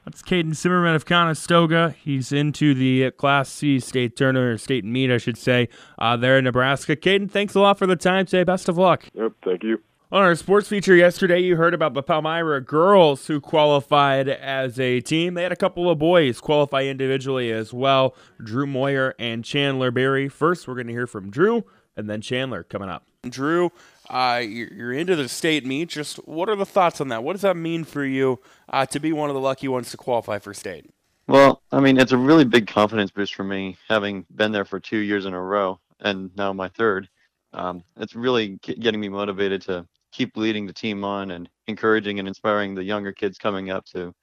That's 0.06 0.22
Caden 0.22 0.56
Zimmerman 0.56 0.96
of 0.96 1.06
Conestoga. 1.06 1.96
He's 2.02 2.32
into 2.32 2.74
the 2.74 3.12
Class 3.12 3.50
C 3.50 3.80
state 3.80 4.16
tournament, 4.16 4.54
or 4.54 4.58
state 4.58 4.84
meet, 4.84 5.12
I 5.12 5.18
should 5.18 5.38
say, 5.38 5.70
uh, 5.98 6.18
there 6.18 6.38
in 6.38 6.46
Nebraska. 6.46 6.96
Caden, 6.96 7.30
thanks 7.30 7.56
a 7.56 7.60
lot 7.60 7.78
for 7.78 7.86
the 7.88 7.96
time 7.96 8.26
today. 8.26 8.44
Best 8.44 8.70
of 8.70 8.78
luck. 8.78 9.06
Yep, 9.14 9.34
thank 9.44 9.64
you. 9.64 9.80
On 10.12 10.24
our 10.24 10.34
sports 10.34 10.68
feature 10.68 10.96
yesterday, 10.96 11.40
you 11.40 11.56
heard 11.56 11.76
about 11.76 11.94
the 11.94 12.02
Palmyra 12.02 12.62
girls 12.62 13.28
who 13.28 13.40
qualified 13.40 14.28
as 14.28 14.80
a 14.80 15.02
team. 15.02 15.36
They 15.36 15.44
had 15.44 15.52
a 15.52 15.56
couple 15.56 15.88
of 15.88 16.00
boys 16.00 16.42
qualify 16.42 16.86
individually 16.86 17.52
as 17.52 17.76
well 17.76 18.16
Drew 18.44 18.66
Moyer 18.66 19.14
and 19.20 19.46
Chandler 19.46 19.92
Berry. 19.92 20.28
First, 20.28 20.68
we're 20.68 20.74
going 20.74 20.88
to 20.88 20.94
hear 20.94 21.06
from 21.06 21.30
Drew 21.30 21.64
and 21.96 22.10
then 22.10 22.22
Chandler 22.22 22.64
coming 22.64 22.90
up. 22.90 23.06
Drew, 23.22 23.72
uh, 24.10 24.42
you're 24.44 24.94
into 24.94 25.16
the 25.16 25.30
state 25.30 25.64
meet. 25.64 25.90
Just 25.90 26.16
what 26.28 26.50
are 26.50 26.56
the 26.56 26.66
thoughts 26.66 27.00
on 27.00 27.10
that? 27.10 27.24
What 27.24 27.34
does 27.34 27.44
that 27.44 27.56
mean 27.56 27.84
for 27.84 28.04
you 28.04 28.40
uh, 28.68 28.88
to 28.88 29.00
be 29.00 29.14
one 29.14 29.30
of 29.30 29.36
the 29.36 29.40
lucky 29.40 29.68
ones 29.68 29.92
to 29.92 29.98
qualify 29.98 30.40
for 30.40 30.56
state? 30.56 30.90
Well, 31.28 31.62
I 31.72 31.82
mean, 31.82 32.00
it's 32.00 32.14
a 32.14 32.18
really 32.18 32.46
big 32.46 32.66
confidence 32.66 33.12
boost 33.12 33.36
for 33.36 33.44
me, 33.44 33.78
having 33.88 34.26
been 34.34 34.54
there 34.54 34.66
for 34.66 34.80
two 34.80 34.98
years 34.98 35.28
in 35.28 35.36
a 35.36 35.42
row 35.42 35.80
and 36.00 36.36
now 36.36 36.52
my 36.52 36.70
third. 36.70 37.08
Um, 37.54 37.84
it's 37.98 38.16
really 38.16 38.60
getting 38.64 39.00
me 39.00 39.10
motivated 39.10 39.62
to 39.64 39.86
keep 40.12 40.36
leading 40.38 40.66
the 40.66 40.74
team 40.74 41.04
on 41.04 41.32
and 41.32 41.50
encouraging 41.68 42.20
and 42.20 42.28
inspiring 42.28 42.76
the 42.76 42.84
younger 42.84 43.12
kids 43.12 43.38
coming 43.38 43.70
up 43.70 43.86
to 43.86 44.14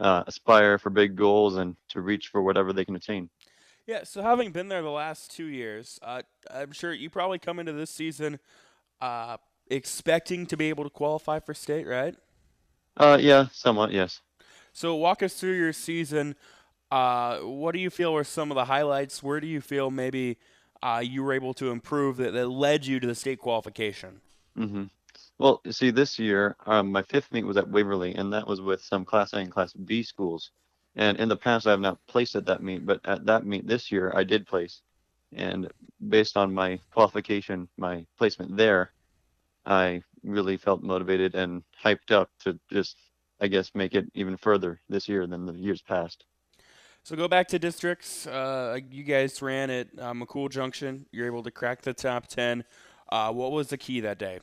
uh, 0.00 0.24
aspire 0.26 0.78
for 0.78 0.90
big 0.90 1.16
goals 1.16 1.56
and 1.56 1.76
to 1.88 2.00
reach 2.00 2.28
for 2.28 2.42
whatever 2.42 2.72
they 2.72 2.84
can 2.84 2.96
attain. 2.96 3.30
Yeah, 3.86 4.04
so 4.04 4.22
having 4.22 4.52
been 4.52 4.68
there 4.68 4.82
the 4.82 4.90
last 4.90 5.34
two 5.34 5.46
years, 5.46 5.98
uh, 6.02 6.22
I'm 6.50 6.72
sure 6.72 6.92
you 6.92 7.10
probably 7.10 7.38
come 7.38 7.58
into 7.58 7.72
this 7.72 7.90
season 7.90 8.38
uh, 9.00 9.38
expecting 9.68 10.46
to 10.46 10.56
be 10.56 10.68
able 10.68 10.84
to 10.84 10.90
qualify 10.90 11.40
for 11.40 11.54
state, 11.54 11.86
right? 11.86 12.14
Uh, 12.96 13.18
yeah, 13.20 13.46
somewhat, 13.52 13.90
yes. 13.90 14.20
So 14.72 14.94
walk 14.94 15.22
us 15.22 15.34
through 15.34 15.56
your 15.56 15.72
season. 15.72 16.36
Uh, 16.90 17.38
what 17.38 17.72
do 17.72 17.80
you 17.80 17.90
feel 17.90 18.12
were 18.12 18.24
some 18.24 18.50
of 18.50 18.54
the 18.54 18.66
highlights? 18.66 19.22
Where 19.22 19.40
do 19.40 19.46
you 19.46 19.60
feel 19.60 19.90
maybe 19.90 20.38
uh, 20.82 21.02
you 21.02 21.22
were 21.22 21.32
able 21.32 21.54
to 21.54 21.70
improve 21.70 22.18
that, 22.18 22.32
that 22.32 22.48
led 22.48 22.86
you 22.86 23.00
to 23.00 23.06
the 23.06 23.14
state 23.14 23.38
qualification? 23.38 24.20
Mm-hmm. 24.56 24.84
Well, 25.38 25.60
see, 25.70 25.90
this 25.90 26.18
year 26.18 26.56
um, 26.66 26.92
my 26.92 27.02
fifth 27.02 27.32
meet 27.32 27.44
was 27.44 27.56
at 27.56 27.68
Waverly, 27.68 28.14
and 28.14 28.32
that 28.32 28.46
was 28.46 28.60
with 28.60 28.82
some 28.82 29.04
Class 29.04 29.32
A 29.32 29.38
and 29.38 29.50
Class 29.50 29.72
B 29.72 30.02
schools. 30.02 30.50
And 30.94 31.18
in 31.18 31.28
the 31.28 31.36
past, 31.36 31.66
I 31.66 31.70
have 31.70 31.80
not 31.80 31.98
placed 32.06 32.36
at 32.36 32.46
that 32.46 32.62
meet, 32.62 32.84
but 32.84 33.00
at 33.04 33.24
that 33.26 33.46
meet 33.46 33.66
this 33.66 33.90
year, 33.90 34.12
I 34.14 34.24
did 34.24 34.46
place. 34.46 34.82
And 35.34 35.68
based 36.08 36.36
on 36.36 36.52
my 36.52 36.78
qualification, 36.92 37.68
my 37.78 38.06
placement 38.18 38.56
there, 38.56 38.92
I 39.64 40.02
really 40.22 40.56
felt 40.56 40.82
motivated 40.82 41.34
and 41.34 41.62
hyped 41.82 42.10
up 42.10 42.30
to 42.40 42.58
just, 42.70 42.96
I 43.40 43.48
guess, 43.48 43.70
make 43.74 43.94
it 43.94 44.06
even 44.14 44.36
further 44.36 44.80
this 44.88 45.08
year 45.08 45.26
than 45.26 45.46
the 45.46 45.54
years 45.54 45.80
past. 45.80 46.24
So 47.04 47.16
go 47.16 47.26
back 47.26 47.48
to 47.48 47.58
districts. 47.58 48.26
Uh, 48.26 48.78
you 48.90 49.02
guys 49.02 49.40
ran 49.42 49.70
at 49.70 49.88
uh, 49.98 50.12
McCool 50.12 50.50
Junction. 50.50 51.06
You're 51.10 51.26
able 51.26 51.42
to 51.42 51.50
crack 51.50 51.82
the 51.82 51.94
top 51.94 52.28
10. 52.28 52.64
Uh, 53.10 53.32
what 53.32 53.50
was 53.50 53.68
the 53.68 53.78
key 53.78 54.00
that 54.00 54.18
day? 54.18 54.40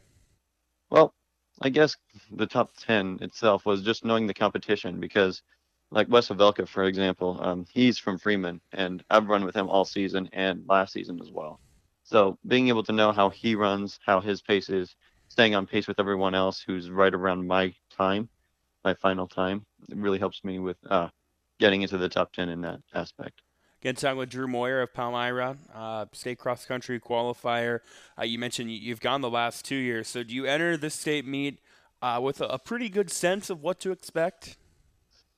Well, 0.89 1.13
I 1.61 1.69
guess 1.69 1.95
the 2.31 2.47
top 2.47 2.71
10 2.77 3.19
itself 3.21 3.65
was 3.65 3.81
just 3.81 4.05
knowing 4.05 4.27
the 4.27 4.33
competition 4.33 4.99
because– 4.99 5.41
like 5.91 6.07
Wes 6.09 6.29
Havelka, 6.29 6.67
for 6.67 6.83
example, 6.83 7.37
um, 7.41 7.65
he's 7.71 7.97
from 7.97 8.17
Freeman, 8.17 8.61
and 8.71 9.03
I've 9.09 9.27
run 9.27 9.43
with 9.43 9.55
him 9.55 9.69
all 9.69 9.85
season 9.85 10.29
and 10.33 10.63
last 10.67 10.93
season 10.93 11.19
as 11.21 11.31
well. 11.31 11.59
So 12.03 12.37
being 12.47 12.67
able 12.67 12.83
to 12.83 12.91
know 12.91 13.11
how 13.11 13.29
he 13.29 13.55
runs, 13.55 13.99
how 14.05 14.19
his 14.19 14.41
pace 14.41 14.69
is, 14.69 14.95
staying 15.29 15.55
on 15.55 15.65
pace 15.65 15.87
with 15.87 15.99
everyone 15.99 16.35
else 16.35 16.61
who's 16.65 16.89
right 16.89 17.13
around 17.13 17.47
my 17.47 17.73
time, 17.95 18.29
my 18.83 18.93
final 18.95 19.27
time, 19.27 19.65
it 19.89 19.97
really 19.97 20.19
helps 20.19 20.43
me 20.43 20.59
with 20.59 20.77
uh, 20.89 21.09
getting 21.59 21.81
into 21.81 21.97
the 21.97 22.09
top 22.09 22.31
10 22.33 22.49
in 22.49 22.61
that 22.61 22.81
aspect. 22.93 23.41
Again, 23.81 23.95
talking 23.95 24.17
with 24.17 24.29
Drew 24.29 24.45
Moyer 24.45 24.81
of 24.81 24.93
Palmyra, 24.93 25.55
uh, 25.73 26.05
state 26.11 26.37
cross 26.37 26.65
country 26.65 26.99
qualifier. 26.99 27.79
Uh, 28.19 28.25
you 28.25 28.37
mentioned 28.37 28.71
you've 28.71 28.99
gone 28.99 29.21
the 29.21 29.29
last 29.29 29.63
two 29.63 29.77
years. 29.77 30.09
So 30.09 30.21
do 30.21 30.35
you 30.35 30.45
enter 30.45 30.75
this 30.75 30.95
state 30.95 31.25
meet 31.25 31.59
uh, 32.01 32.19
with 32.21 32.41
a, 32.41 32.47
a 32.47 32.59
pretty 32.59 32.89
good 32.89 33.09
sense 33.09 33.49
of 33.49 33.63
what 33.63 33.79
to 33.79 33.91
expect? 33.91 34.57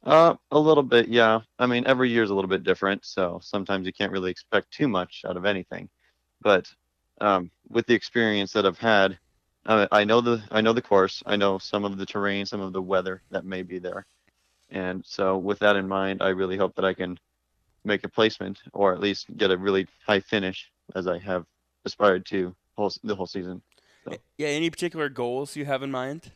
Uh, 0.03 0.33
a 0.49 0.57
little 0.57 0.81
bit, 0.81 1.07
yeah. 1.07 1.41
I 1.59 1.67
mean, 1.67 1.85
every 1.85 2.09
year 2.09 2.23
is 2.23 2.31
a 2.31 2.33
little 2.33 2.49
bit 2.49 2.63
different, 2.63 3.05
so 3.05 3.39
sometimes 3.43 3.85
you 3.85 3.93
can't 3.93 4.11
really 4.11 4.31
expect 4.31 4.71
too 4.71 4.87
much 4.87 5.21
out 5.27 5.37
of 5.37 5.45
anything. 5.45 5.87
But 6.41 6.67
um, 7.19 7.51
with 7.69 7.85
the 7.85 7.93
experience 7.93 8.53
that 8.53 8.65
I've 8.65 8.79
had, 8.79 9.19
I, 9.67 9.87
I 9.91 10.03
know 10.03 10.19
the 10.21 10.41
I 10.49 10.61
know 10.61 10.73
the 10.73 10.81
course. 10.81 11.21
I 11.27 11.35
know 11.35 11.59
some 11.59 11.85
of 11.85 11.99
the 11.99 12.07
terrain, 12.07 12.47
some 12.47 12.61
of 12.61 12.73
the 12.73 12.81
weather 12.81 13.21
that 13.29 13.45
may 13.45 13.61
be 13.61 13.77
there, 13.77 14.07
and 14.71 15.05
so 15.05 15.37
with 15.37 15.59
that 15.59 15.75
in 15.75 15.87
mind, 15.87 16.23
I 16.23 16.29
really 16.29 16.57
hope 16.57 16.73
that 16.77 16.85
I 16.85 16.95
can 16.95 17.19
make 17.83 18.03
a 18.03 18.09
placement 18.09 18.59
or 18.73 18.93
at 18.93 18.99
least 18.99 19.25
get 19.37 19.51
a 19.51 19.57
really 19.57 19.87
high 20.05 20.19
finish 20.19 20.71
as 20.95 21.07
I 21.07 21.17
have 21.19 21.45
aspired 21.85 22.25
to 22.27 22.55
whole, 22.77 22.91
the 23.03 23.15
whole 23.15 23.27
season. 23.27 23.61
So. 24.05 24.15
Yeah. 24.37 24.47
Any 24.47 24.69
particular 24.69 25.09
goals 25.09 25.55
you 25.55 25.65
have 25.65 25.83
in 25.83 25.91
mind? 25.91 26.31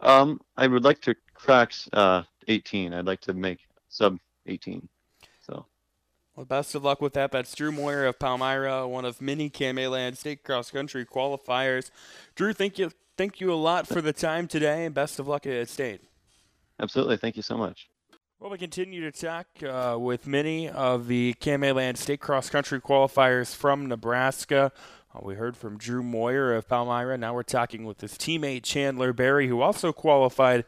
Um, 0.00 0.40
I 0.56 0.66
would 0.66 0.84
like 0.84 1.00
to 1.02 1.14
crack 1.34 1.72
uh 1.92 2.22
18. 2.48 2.92
I'd 2.92 3.06
like 3.06 3.20
to 3.22 3.34
make 3.34 3.60
sub 3.88 4.18
18. 4.46 4.88
So. 5.40 5.66
Well, 6.34 6.46
best 6.46 6.74
of 6.74 6.84
luck 6.84 7.00
with 7.00 7.14
that. 7.14 7.32
That's 7.32 7.54
Drew 7.54 7.72
Moyer 7.72 8.04
of 8.06 8.18
Palmyra, 8.18 8.86
one 8.86 9.04
of 9.04 9.22
many 9.22 9.48
KMA 9.48 10.16
State 10.16 10.44
cross 10.44 10.70
country 10.70 11.06
qualifiers. 11.06 11.90
Drew, 12.34 12.52
thank 12.52 12.78
you, 12.78 12.90
thank 13.16 13.40
you 13.40 13.52
a 13.52 13.54
lot 13.54 13.86
for 13.86 14.00
the 14.00 14.12
time 14.12 14.46
today, 14.46 14.84
and 14.84 14.94
best 14.94 15.18
of 15.18 15.26
luck 15.26 15.46
at 15.46 15.68
state. 15.68 16.02
Absolutely, 16.78 17.16
thank 17.16 17.36
you 17.36 17.42
so 17.42 17.56
much. 17.56 17.88
Well, 18.38 18.50
we 18.50 18.58
continue 18.58 19.00
to 19.10 19.18
talk 19.18 19.46
uh, 19.62 19.96
with 19.98 20.26
many 20.26 20.68
of 20.68 21.06
the 21.06 21.34
KMA 21.40 21.96
State 21.96 22.20
cross 22.20 22.50
country 22.50 22.82
qualifiers 22.82 23.56
from 23.56 23.86
Nebraska. 23.86 24.72
Uh, 25.14 25.20
we 25.22 25.36
heard 25.36 25.56
from 25.56 25.78
Drew 25.78 26.02
Moyer 26.02 26.52
of 26.52 26.68
Palmyra. 26.68 27.16
Now 27.16 27.32
we're 27.32 27.44
talking 27.44 27.86
with 27.86 28.02
his 28.02 28.12
teammate 28.12 28.62
Chandler 28.62 29.14
Berry, 29.14 29.48
who 29.48 29.62
also 29.62 29.90
qualified 29.90 30.66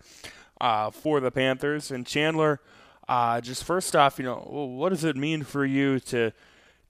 uh, 0.63 0.91
for 0.91 1.21
the 1.21 1.31
Panthers. 1.31 1.91
And 1.91 2.07
Chandler 2.07 2.63
uh, 3.07 3.43
just 3.43 3.65
first 3.65 3.95
off, 3.95 4.19
you 4.19 4.25
know, 4.25 4.39
what 4.39 4.89
does 4.89 5.05
it 5.05 5.19
mean 5.19 5.43
for 5.43 5.67
you 5.67 6.01
to 6.01 6.33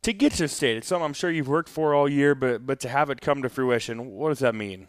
to 0.03 0.13
get 0.13 0.35
to 0.35 0.47
state? 0.47 0.77
It's 0.77 0.87
something 0.87 1.07
I'm 1.07 1.13
sure 1.13 1.29
you've 1.29 1.49
worked 1.49 1.69
for 1.69 1.93
all 1.93 2.09
year, 2.09 2.37
but 2.37 2.65
but 2.65 2.79
to 2.81 2.89
have 2.89 3.11
it 3.11 3.21
come 3.21 3.43
to 3.43 3.49
fruition, 3.49 4.13
what 4.13 4.29
does 4.29 4.39
that 4.39 4.55
mean? 4.55 4.87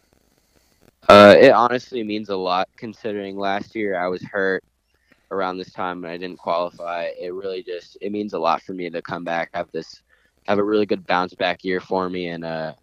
Uh, 1.08 1.34
it 1.36 1.50
honestly 1.50 2.04
means 2.04 2.28
a 2.28 2.36
lot 2.36 2.68
considering 2.76 3.36
last 3.36 3.74
year 3.74 3.98
I 3.98 4.06
was 4.06 4.22
hurt 4.22 4.62
around 5.30 5.58
this 5.58 5.72
time 5.72 6.04
and 6.04 6.12
I 6.12 6.16
didn't 6.16 6.38
qualify. 6.38 7.10
It 7.18 7.32
really 7.32 7.62
just 7.62 7.96
it 8.00 8.12
means 8.12 8.32
a 8.32 8.38
lot 8.38 8.62
for 8.62 8.72
me 8.72 8.90
to 8.90 9.02
come 9.02 9.24
back, 9.24 9.50
have 9.54 9.70
this 9.72 10.02
have 10.46 10.58
a 10.58 10.64
really 10.64 10.86
good 10.86 11.06
bounce 11.06 11.34
back 11.34 11.64
year 11.64 11.80
for 11.80 12.08
me 12.08 12.28
and 12.28 12.44
uh, 12.44 12.74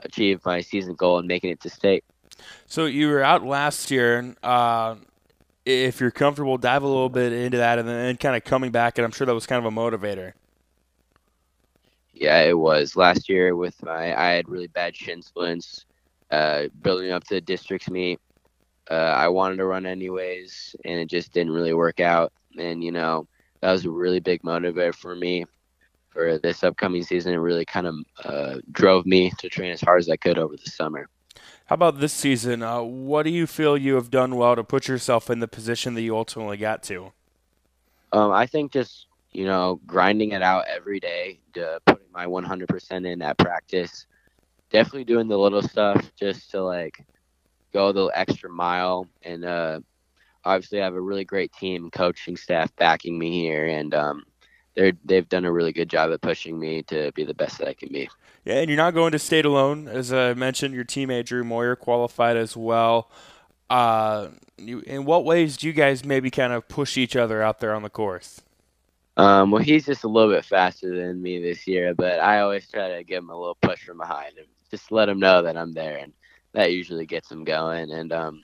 achieve 0.00 0.40
my 0.44 0.60
season 0.60 0.94
goal 0.94 1.18
and 1.18 1.28
making 1.28 1.50
it 1.50 1.60
to 1.60 1.70
state. 1.70 2.04
So 2.66 2.86
you 2.86 3.08
were 3.08 3.22
out 3.22 3.44
last 3.44 3.90
year. 3.90 4.18
And 4.18 4.36
uh, 4.42 4.96
if 5.64 6.00
you're 6.00 6.10
comfortable, 6.10 6.58
dive 6.58 6.82
a 6.82 6.86
little 6.86 7.08
bit 7.08 7.32
into 7.32 7.58
that, 7.58 7.78
and 7.78 7.88
then 7.88 8.16
kind 8.16 8.36
of 8.36 8.44
coming 8.44 8.70
back, 8.70 8.98
and 8.98 9.04
I'm 9.04 9.12
sure 9.12 9.26
that 9.26 9.34
was 9.34 9.46
kind 9.46 9.64
of 9.64 9.72
a 9.72 9.76
motivator. 9.76 10.32
Yeah, 12.12 12.42
it 12.42 12.56
was 12.56 12.96
last 12.96 13.28
year 13.28 13.56
with 13.56 13.82
my 13.82 14.16
I 14.16 14.32
had 14.32 14.48
really 14.48 14.68
bad 14.68 14.94
shin 14.94 15.22
splints. 15.22 15.86
Uh, 16.30 16.68
building 16.82 17.12
up 17.12 17.22
to 17.24 17.34
the 17.34 17.40
districts 17.40 17.88
meet, 17.88 18.20
uh, 18.90 18.94
I 18.94 19.28
wanted 19.28 19.56
to 19.56 19.66
run 19.66 19.86
anyways, 19.86 20.76
and 20.84 21.00
it 21.00 21.08
just 21.08 21.32
didn't 21.32 21.52
really 21.52 21.74
work 21.74 22.00
out. 22.00 22.32
And 22.58 22.82
you 22.82 22.92
know 22.92 23.26
that 23.60 23.72
was 23.72 23.84
a 23.84 23.90
really 23.90 24.20
big 24.20 24.42
motivator 24.42 24.94
for 24.94 25.14
me 25.16 25.46
for 26.10 26.38
this 26.38 26.62
upcoming 26.62 27.02
season. 27.02 27.34
It 27.34 27.38
really 27.38 27.64
kind 27.64 27.86
of 27.86 27.96
uh, 28.24 28.56
drove 28.70 29.06
me 29.06 29.32
to 29.38 29.48
train 29.48 29.72
as 29.72 29.80
hard 29.80 30.00
as 30.00 30.08
I 30.08 30.16
could 30.16 30.38
over 30.38 30.56
the 30.56 30.70
summer. 30.70 31.08
How 31.66 31.74
about 31.74 31.98
this 31.98 32.12
season? 32.12 32.62
Uh, 32.62 32.82
what 32.82 33.22
do 33.22 33.30
you 33.30 33.46
feel 33.46 33.76
you 33.76 33.94
have 33.94 34.10
done 34.10 34.36
well 34.36 34.54
to 34.54 34.62
put 34.62 34.86
yourself 34.86 35.30
in 35.30 35.40
the 35.40 35.48
position 35.48 35.94
that 35.94 36.02
you 36.02 36.16
ultimately 36.16 36.58
got 36.58 36.82
to? 36.84 37.12
Um, 38.12 38.32
I 38.32 38.46
think 38.46 38.72
just 38.72 39.06
you 39.32 39.46
know 39.46 39.80
grinding 39.86 40.32
it 40.32 40.42
out 40.42 40.66
every 40.68 41.00
day, 41.00 41.40
to 41.54 41.80
putting 41.86 42.06
my 42.12 42.26
100% 42.26 43.06
in 43.10 43.22
at 43.22 43.38
practice, 43.38 44.06
definitely 44.70 45.04
doing 45.04 45.26
the 45.26 45.38
little 45.38 45.62
stuff 45.62 46.12
just 46.16 46.50
to 46.50 46.62
like 46.62 47.04
go 47.74 47.92
the 47.92 48.06
extra 48.14 48.48
mile, 48.48 49.06
and 49.22 49.44
uh, 49.44 49.80
obviously 50.44 50.80
I 50.80 50.84
have 50.84 50.94
a 50.94 51.00
really 51.00 51.24
great 51.24 51.52
team, 51.52 51.90
coaching 51.90 52.36
staff 52.36 52.74
backing 52.76 53.18
me 53.18 53.42
here, 53.42 53.66
and 53.66 53.92
um, 53.94 54.24
they're 54.74 54.92
they've 55.04 55.28
done 55.28 55.44
a 55.44 55.52
really 55.52 55.72
good 55.72 55.90
job 55.90 56.12
at 56.12 56.22
pushing 56.22 56.58
me 56.58 56.82
to 56.84 57.12
be 57.12 57.24
the 57.24 57.34
best 57.34 57.58
that 57.58 57.68
I 57.68 57.74
can 57.74 57.90
be. 57.92 58.08
Yeah, 58.44 58.56
and 58.60 58.68
you're 58.68 58.76
not 58.76 58.94
going 58.94 59.12
to 59.12 59.18
state 59.18 59.44
alone. 59.44 59.88
As 59.88 60.12
I 60.12 60.34
mentioned, 60.34 60.74
your 60.74 60.84
teammate 60.84 61.26
Drew 61.26 61.44
Moyer 61.44 61.76
qualified 61.76 62.36
as 62.36 62.56
well. 62.56 63.10
Uh, 63.68 64.28
you, 64.58 64.80
in 64.80 65.04
what 65.04 65.24
ways 65.24 65.56
do 65.56 65.66
you 65.66 65.72
guys 65.72 66.04
maybe 66.04 66.30
kind 66.30 66.52
of 66.52 66.68
push 66.68 66.96
each 66.96 67.16
other 67.16 67.42
out 67.42 67.60
there 67.60 67.74
on 67.74 67.82
the 67.82 67.90
course? 67.90 68.40
Um, 69.16 69.50
well, 69.50 69.62
he's 69.62 69.86
just 69.86 70.04
a 70.04 70.08
little 70.08 70.30
bit 70.30 70.44
faster 70.44 70.94
than 70.94 71.22
me 71.22 71.40
this 71.40 71.66
year, 71.66 71.94
but 71.94 72.20
I 72.20 72.40
always 72.40 72.68
try 72.68 72.96
to 72.96 73.04
give 73.04 73.18
him 73.18 73.30
a 73.30 73.38
little 73.38 73.56
push 73.62 73.84
from 73.84 73.98
behind 73.98 74.36
and 74.38 74.46
just 74.70 74.90
let 74.90 75.08
him 75.08 75.20
know 75.20 75.42
that 75.42 75.56
I'm 75.56 75.72
there, 75.72 75.98
and 75.98 76.12
that 76.54 76.72
usually 76.72 77.06
gets 77.06 77.30
him 77.30 77.44
going. 77.44 77.92
And 77.92 78.12
um, 78.12 78.42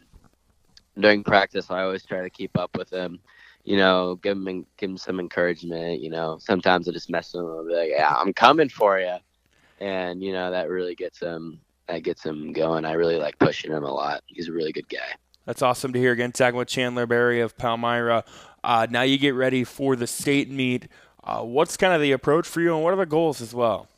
during 0.98 1.24
practice, 1.24 1.70
I 1.70 1.82
always 1.82 2.04
try 2.04 2.20
to 2.20 2.30
keep 2.30 2.56
up 2.58 2.76
with 2.76 2.92
him 2.92 3.20
you 3.64 3.76
know, 3.76 4.16
give 4.16 4.36
him 4.36 4.66
give 4.76 4.90
him 4.90 4.96
some 4.96 5.20
encouragement. 5.20 6.00
You 6.00 6.10
know, 6.10 6.38
sometimes 6.40 6.88
I 6.88 6.92
just 6.92 7.10
mess 7.10 7.32
with 7.32 7.42
him. 7.42 7.50
I'll 7.50 7.66
be 7.66 7.74
like, 7.74 7.90
"Yeah, 7.90 8.14
I'm 8.14 8.32
coming 8.32 8.68
for 8.68 8.98
you," 8.98 9.16
and 9.80 10.22
you 10.22 10.32
know 10.32 10.50
that 10.50 10.68
really 10.68 10.94
gets 10.94 11.20
him 11.20 11.60
that 11.86 12.02
gets 12.02 12.24
him 12.24 12.52
going. 12.52 12.84
I 12.84 12.92
really 12.92 13.16
like 13.16 13.38
pushing 13.38 13.70
him 13.70 13.84
a 13.84 13.92
lot. 13.92 14.22
He's 14.26 14.48
a 14.48 14.52
really 14.52 14.72
good 14.72 14.88
guy. 14.88 15.14
That's 15.44 15.62
awesome 15.62 15.92
to 15.92 15.98
hear. 15.98 16.12
Again, 16.12 16.32
talking 16.32 16.56
with 16.56 16.68
Chandler 16.68 17.06
Berry 17.06 17.40
of 17.40 17.56
Palmyra. 17.56 18.24
Uh, 18.62 18.86
now 18.90 19.02
you 19.02 19.18
get 19.18 19.34
ready 19.34 19.64
for 19.64 19.96
the 19.96 20.06
state 20.06 20.50
meet. 20.50 20.88
Uh, 21.24 21.42
what's 21.42 21.76
kind 21.76 21.92
of 21.92 22.00
the 22.00 22.12
approach 22.12 22.46
for 22.46 22.60
you, 22.60 22.74
and 22.74 22.82
what 22.82 22.94
are 22.94 22.96
the 22.96 23.06
goals 23.06 23.40
as 23.40 23.54
well? 23.54 23.88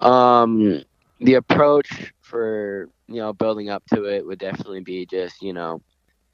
Um, 0.00 0.84
the 1.20 1.34
approach 1.34 2.12
for 2.28 2.88
you 3.06 3.16
know 3.16 3.32
building 3.32 3.70
up 3.70 3.82
to 3.92 4.04
it 4.04 4.24
would 4.24 4.38
definitely 4.38 4.80
be 4.80 5.06
just 5.06 5.42
you 5.42 5.52
know, 5.52 5.80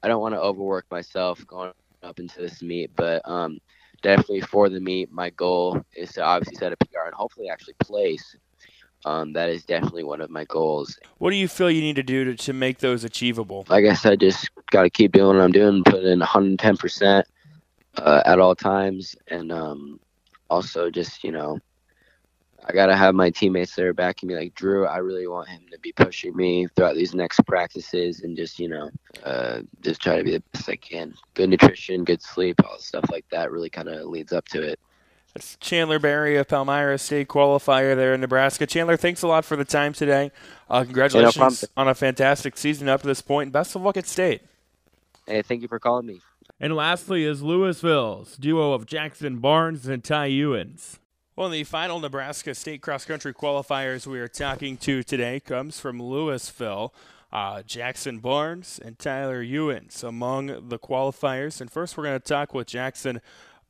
I 0.03 0.07
don't 0.07 0.21
want 0.21 0.35
to 0.35 0.41
overwork 0.41 0.85
myself 0.91 1.45
going 1.47 1.71
up 2.03 2.19
into 2.19 2.41
this 2.41 2.61
meet, 2.61 2.91
but 2.95 3.21
um, 3.25 3.57
definitely 4.01 4.41
for 4.41 4.69
the 4.69 4.79
meet, 4.79 5.11
my 5.11 5.29
goal 5.31 5.81
is 5.95 6.11
to 6.13 6.21
obviously 6.21 6.55
set 6.55 6.73
a 6.73 6.77
PR 6.77 7.05
and 7.05 7.13
hopefully 7.13 7.49
actually 7.49 7.75
place. 7.79 8.35
Um, 9.05 9.33
that 9.33 9.49
is 9.49 9.63
definitely 9.63 10.03
one 10.03 10.19
of 10.19 10.31
my 10.31 10.45
goals. 10.45 10.97
What 11.19 11.29
do 11.29 11.35
you 11.35 11.47
feel 11.47 11.69
you 11.69 11.81
need 11.81 11.95
to 11.97 12.03
do 12.03 12.25
to, 12.25 12.35
to 12.35 12.53
make 12.53 12.79
those 12.79 13.03
achievable? 13.03 13.65
I 13.69 13.81
guess 13.81 14.03
I 14.03 14.15
just 14.15 14.49
got 14.71 14.81
to 14.81 14.89
keep 14.89 15.11
doing 15.11 15.37
what 15.37 15.43
I'm 15.43 15.51
doing, 15.51 15.83
put 15.83 16.03
in 16.03 16.19
110% 16.19 17.23
uh, 17.97 18.21
at 18.25 18.39
all 18.39 18.55
times, 18.55 19.15
and 19.27 19.51
um, 19.51 19.99
also 20.49 20.89
just, 20.89 21.23
you 21.23 21.31
know, 21.31 21.59
I 22.67 22.73
gotta 22.73 22.95
have 22.95 23.13
my 23.13 23.29
teammates 23.29 23.75
there 23.75 23.93
backing 23.93 24.27
me. 24.27 24.35
Like 24.35 24.55
Drew, 24.55 24.87
I 24.87 24.97
really 24.97 25.27
want 25.27 25.47
him 25.49 25.61
to 25.71 25.79
be 25.79 25.91
pushing 25.91 26.35
me 26.35 26.67
throughout 26.75 26.95
these 26.95 27.13
next 27.13 27.41
practices 27.45 28.21
and 28.21 28.35
just 28.35 28.57
you 28.59 28.67
know, 28.67 28.89
uh, 29.23 29.61
just 29.81 30.01
try 30.01 30.17
to 30.17 30.23
be 30.23 30.31
the 30.31 30.43
best 30.51 30.67
I 30.67 30.75
can. 30.75 31.13
Good 31.35 31.49
nutrition, 31.49 32.03
good 32.03 32.23
sleep, 32.23 32.55
all 32.65 32.77
the 32.77 32.83
stuff 32.83 33.05
like 33.11 33.25
that 33.29 33.51
really 33.51 33.69
kind 33.69 33.87
of 33.87 34.07
leads 34.07 34.33
up 34.33 34.47
to 34.49 34.61
it. 34.61 34.79
That's 35.35 35.57
Chandler 35.57 35.99
Berry 35.99 36.37
of 36.37 36.47
Palmyra 36.47 36.97
State 36.97 37.27
qualifier 37.27 37.95
there 37.95 38.13
in 38.13 38.21
Nebraska. 38.21 38.65
Chandler, 38.65 38.97
thanks 38.97 39.21
a 39.21 39.27
lot 39.27 39.45
for 39.45 39.57
the 39.57 39.65
time 39.65 39.93
today. 39.93 40.31
Uh, 40.69 40.85
congratulations 40.85 41.61
hey, 41.61 41.67
no 41.75 41.81
on 41.81 41.87
a 41.89 41.93
fantastic 41.93 42.57
season 42.57 42.89
up 42.89 43.01
to 43.01 43.07
this 43.07 43.21
point, 43.21 43.47
and 43.47 43.53
best 43.53 43.75
of 43.75 43.81
luck 43.83 43.97
at 43.97 44.07
state. 44.07 44.41
Hey, 45.27 45.41
thank 45.41 45.61
you 45.61 45.67
for 45.67 45.77
calling 45.77 46.05
me. 46.05 46.21
And 46.59 46.75
lastly 46.75 47.25
is 47.25 47.43
Louisville's 47.43 48.37
duo 48.37 48.73
of 48.73 48.85
Jackson 48.85 49.39
Barnes 49.39 49.87
and 49.87 50.03
Ty 50.03 50.29
Ewens. 50.29 50.99
Well, 51.37 51.49
the 51.49 51.65
final 51.65 51.99
Nebraska 51.99 52.55
State 52.55 52.81
cross 52.81 53.03
country 53.03 53.33
qualifiers 53.33 54.07
we 54.07 54.21
are 54.21 54.27
talking 54.29 54.77
to 54.77 55.03
today 55.03 55.41
comes 55.41 55.81
from 55.81 56.01
Louisville. 56.01 56.93
Uh, 57.29 57.61
Jackson 57.61 58.19
Barnes 58.19 58.79
and 58.81 58.97
Tyler 58.97 59.43
Ewens 59.43 60.01
among 60.01 60.69
the 60.69 60.79
qualifiers. 60.79 61.59
And 61.59 61.69
first, 61.69 61.97
we're 61.97 62.05
going 62.05 62.17
to 62.17 62.25
talk 62.25 62.53
with 62.53 62.67
Jackson. 62.67 63.19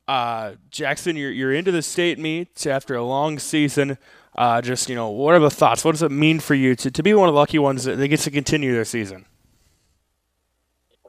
Uh, 0.08 0.58
Jackson, 0.70 1.16
you're, 1.16 1.32
you're 1.32 1.54
into 1.54 1.72
the 1.72 1.82
state 1.82 2.20
meet 2.20 2.68
after 2.68 2.94
a 2.94 3.04
long 3.04 3.40
season. 3.40 3.98
Uh, 4.36 4.62
just, 4.62 4.88
you 4.88 4.94
know, 4.94 5.10
what 5.10 5.34
are 5.34 5.40
the 5.40 5.50
thoughts? 5.50 5.84
What 5.84 5.94
does 5.94 6.04
it 6.04 6.12
mean 6.12 6.40
for 6.40 6.54
you 6.54 6.76
to, 6.76 6.92
to 6.92 7.02
be 7.02 7.16
one 7.16 7.28
of 7.28 7.34
the 7.34 7.40
lucky 7.40 7.58
ones 7.58 7.86
that, 7.86 7.96
that 7.96 8.08
gets 8.10 8.26
to 8.26 8.32
continue 8.32 8.74
their 8.74 8.86
season? 8.86 9.26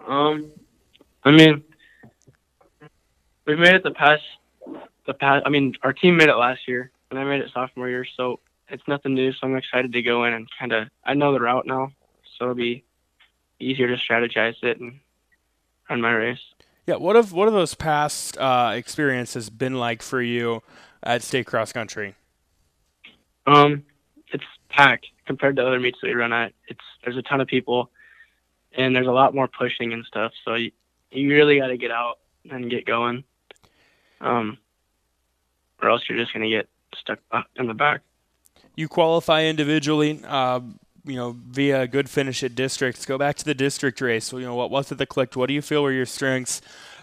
Um, 0.08 0.50
I 1.22 1.32
mean, 1.32 1.64
we've 3.44 3.58
made 3.58 3.74
it 3.74 3.82
the 3.82 3.90
past 3.90 4.22
the 5.06 5.14
past. 5.14 5.44
I 5.46 5.50
mean, 5.50 5.74
our 5.82 5.92
team 5.92 6.16
made 6.16 6.28
it 6.28 6.36
last 6.36 6.68
year, 6.68 6.90
and 7.10 7.18
I 7.18 7.24
made 7.24 7.40
it 7.40 7.50
sophomore 7.52 7.88
year, 7.88 8.06
so 8.16 8.40
it's 8.68 8.82
nothing 8.88 9.14
new. 9.14 9.32
So 9.32 9.38
I'm 9.42 9.56
excited 9.56 9.92
to 9.92 10.02
go 10.02 10.24
in 10.24 10.34
and 10.34 10.48
kind 10.58 10.72
of. 10.72 10.88
I 11.04 11.14
know 11.14 11.32
the 11.32 11.40
route 11.40 11.66
now, 11.66 11.92
so 12.36 12.44
it'll 12.44 12.54
be 12.54 12.84
easier 13.58 13.88
to 13.88 13.96
strategize 13.96 14.62
it 14.62 14.80
and 14.80 14.98
run 15.88 16.00
my 16.00 16.12
race. 16.12 16.38
Yeah, 16.86 16.96
what 16.96 17.16
have 17.16 17.32
what 17.32 17.46
have 17.46 17.54
those 17.54 17.74
past 17.74 18.36
uh, 18.38 18.72
experiences 18.74 19.50
been 19.50 19.74
like 19.74 20.02
for 20.02 20.22
you 20.22 20.62
at 21.02 21.22
state 21.22 21.46
cross 21.46 21.72
country? 21.72 22.14
Um, 23.46 23.84
it's 24.32 24.44
packed 24.68 25.06
compared 25.26 25.56
to 25.56 25.66
other 25.66 25.80
meets 25.80 25.98
that 26.00 26.08
we 26.08 26.14
run 26.14 26.32
at. 26.32 26.52
It's 26.68 26.80
there's 27.04 27.16
a 27.16 27.22
ton 27.22 27.40
of 27.40 27.48
people, 27.48 27.90
and 28.76 28.94
there's 28.94 29.06
a 29.06 29.12
lot 29.12 29.34
more 29.34 29.48
pushing 29.48 29.92
and 29.92 30.04
stuff. 30.04 30.32
So 30.44 30.54
you, 30.54 30.70
you 31.10 31.28
really 31.30 31.58
got 31.58 31.68
to 31.68 31.76
get 31.76 31.90
out 31.90 32.18
and 32.50 32.70
get 32.70 32.86
going. 32.86 33.24
Um, 34.20 34.58
or 35.82 35.90
else 35.90 36.02
you're 36.08 36.18
just 36.18 36.32
going 36.32 36.48
to 36.48 36.50
get 36.50 36.68
stuck 36.96 37.18
in 37.56 37.66
the 37.66 37.74
back. 37.74 38.00
You 38.76 38.88
qualify 38.88 39.44
individually. 39.44 40.20
Uh, 40.26 40.60
you 41.06 41.14
know, 41.14 41.36
via 41.48 41.82
a 41.82 41.86
good 41.86 42.10
finish 42.10 42.42
at 42.42 42.54
districts. 42.54 43.06
Go 43.06 43.16
back 43.16 43.36
to 43.36 43.44
the 43.44 43.54
district 43.54 44.00
race. 44.00 44.32
You 44.32 44.40
know, 44.40 44.54
what 44.54 44.70
was 44.70 44.90
it 44.90 44.98
that 44.98 45.08
clicked? 45.08 45.36
What 45.36 45.46
do 45.46 45.54
you 45.54 45.62
feel 45.62 45.82
were 45.82 45.92
your 45.92 46.06
strengths 46.06 46.60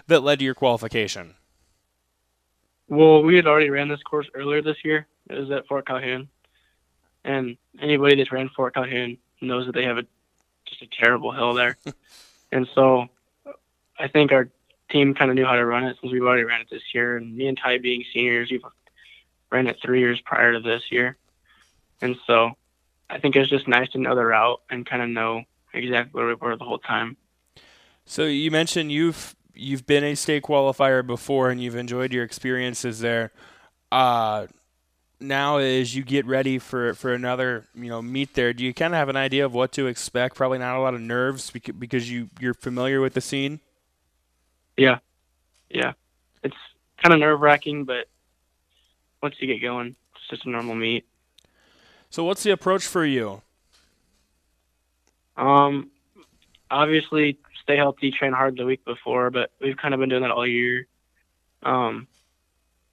that 0.07 0.21
led 0.21 0.39
to 0.39 0.45
your 0.45 0.53
qualification? 0.53 1.35
Well, 2.89 3.23
we 3.23 3.35
had 3.37 3.47
already 3.47 3.69
ran 3.69 3.87
this 3.87 4.03
course 4.03 4.27
earlier 4.33 4.61
this 4.61 4.77
year. 4.83 5.07
It 5.29 5.39
was 5.39 5.49
at 5.51 5.65
Fort 5.67 5.87
Calhoun, 5.87 6.27
and 7.23 7.57
anybody 7.81 8.17
that's 8.17 8.31
ran 8.31 8.49
Fort 8.49 8.73
Calhoun 8.73 9.17
knows 9.41 9.65
that 9.65 9.71
they 9.73 9.85
have 9.85 9.97
a 9.97 10.03
just 10.65 10.81
a 10.81 10.87
terrible 11.01 11.31
hill 11.31 11.53
there. 11.53 11.77
and 12.51 12.67
so, 12.75 13.07
I 13.97 14.09
think 14.09 14.33
our 14.33 14.49
team 14.93 15.13
kind 15.13 15.29
of 15.29 15.35
knew 15.35 15.45
how 15.45 15.55
to 15.55 15.65
run 15.65 15.83
it 15.83 15.97
since 15.99 16.13
we've 16.13 16.21
already 16.21 16.43
ran 16.43 16.61
it 16.61 16.67
this 16.71 16.93
year. 16.93 17.17
And 17.17 17.35
me 17.35 17.47
and 17.47 17.57
Ty 17.57 17.79
being 17.79 18.03
seniors, 18.13 18.49
we've 18.49 18.63
ran 19.51 19.67
it 19.67 19.77
three 19.83 19.99
years 19.99 20.21
prior 20.21 20.53
to 20.53 20.59
this 20.59 20.83
year, 20.91 21.17
and 22.01 22.15
so 22.25 22.51
I 23.09 23.19
think 23.19 23.35
it's 23.35 23.49
just 23.49 23.67
nice 23.67 23.89
to 23.91 23.99
know 23.99 24.15
the 24.15 24.25
route 24.25 24.61
and 24.69 24.85
kind 24.85 25.01
of 25.01 25.09
know 25.09 25.43
exactly 25.73 26.11
where 26.13 26.27
we 26.27 26.35
were 26.35 26.55
the 26.55 26.63
whole 26.63 26.79
time. 26.79 27.17
So 28.05 28.25
you 28.25 28.51
mentioned 28.51 28.91
you've 28.91 29.35
you've 29.53 29.85
been 29.85 30.03
a 30.03 30.15
state 30.15 30.43
qualifier 30.43 31.05
before 31.05 31.49
and 31.49 31.61
you've 31.61 31.75
enjoyed 31.75 32.11
your 32.11 32.23
experiences 32.23 32.99
there. 32.99 33.31
Uh, 33.91 34.47
now, 35.19 35.57
as 35.57 35.95
you 35.95 36.03
get 36.03 36.25
ready 36.25 36.59
for, 36.59 36.93
for 36.95 37.13
another 37.13 37.65
you 37.75 37.89
know 37.89 38.01
meet 38.01 38.33
there, 38.33 38.53
do 38.53 38.63
you 38.63 38.73
kind 38.73 38.93
of 38.93 38.97
have 38.97 39.09
an 39.09 39.15
idea 39.15 39.45
of 39.45 39.53
what 39.53 39.71
to 39.73 39.87
expect? 39.87 40.35
Probably 40.35 40.57
not 40.57 40.75
a 40.75 40.81
lot 40.81 40.93
of 40.93 41.01
nerves 41.01 41.51
because 41.51 42.09
you 42.09 42.29
you're 42.39 42.53
familiar 42.53 42.99
with 42.99 43.13
the 43.13 43.21
scene. 43.21 43.59
Yeah, 44.77 44.99
yeah, 45.69 45.93
it's 46.43 46.55
kind 47.01 47.13
of 47.13 47.19
nerve 47.19 47.39
wracking, 47.39 47.85
but 47.85 48.07
once 49.21 49.35
you 49.39 49.47
get 49.47 49.61
going, 49.61 49.95
it's 50.15 50.27
just 50.29 50.45
a 50.45 50.49
normal 50.49 50.75
meet. 50.75 51.05
So, 52.09 52.23
what's 52.23 52.43
the 52.43 52.51
approach 52.51 52.85
for 52.85 53.05
you? 53.05 53.41
Um, 55.35 55.89
obviously, 56.69 57.39
stay 57.63 57.77
healthy, 57.77 58.11
train 58.11 58.33
hard 58.33 58.57
the 58.57 58.65
week 58.65 58.85
before, 58.85 59.31
but 59.31 59.51
we've 59.61 59.77
kind 59.77 59.93
of 59.93 59.99
been 59.99 60.09
doing 60.09 60.21
that 60.21 60.31
all 60.31 60.45
year. 60.45 60.87
Um, 61.63 62.07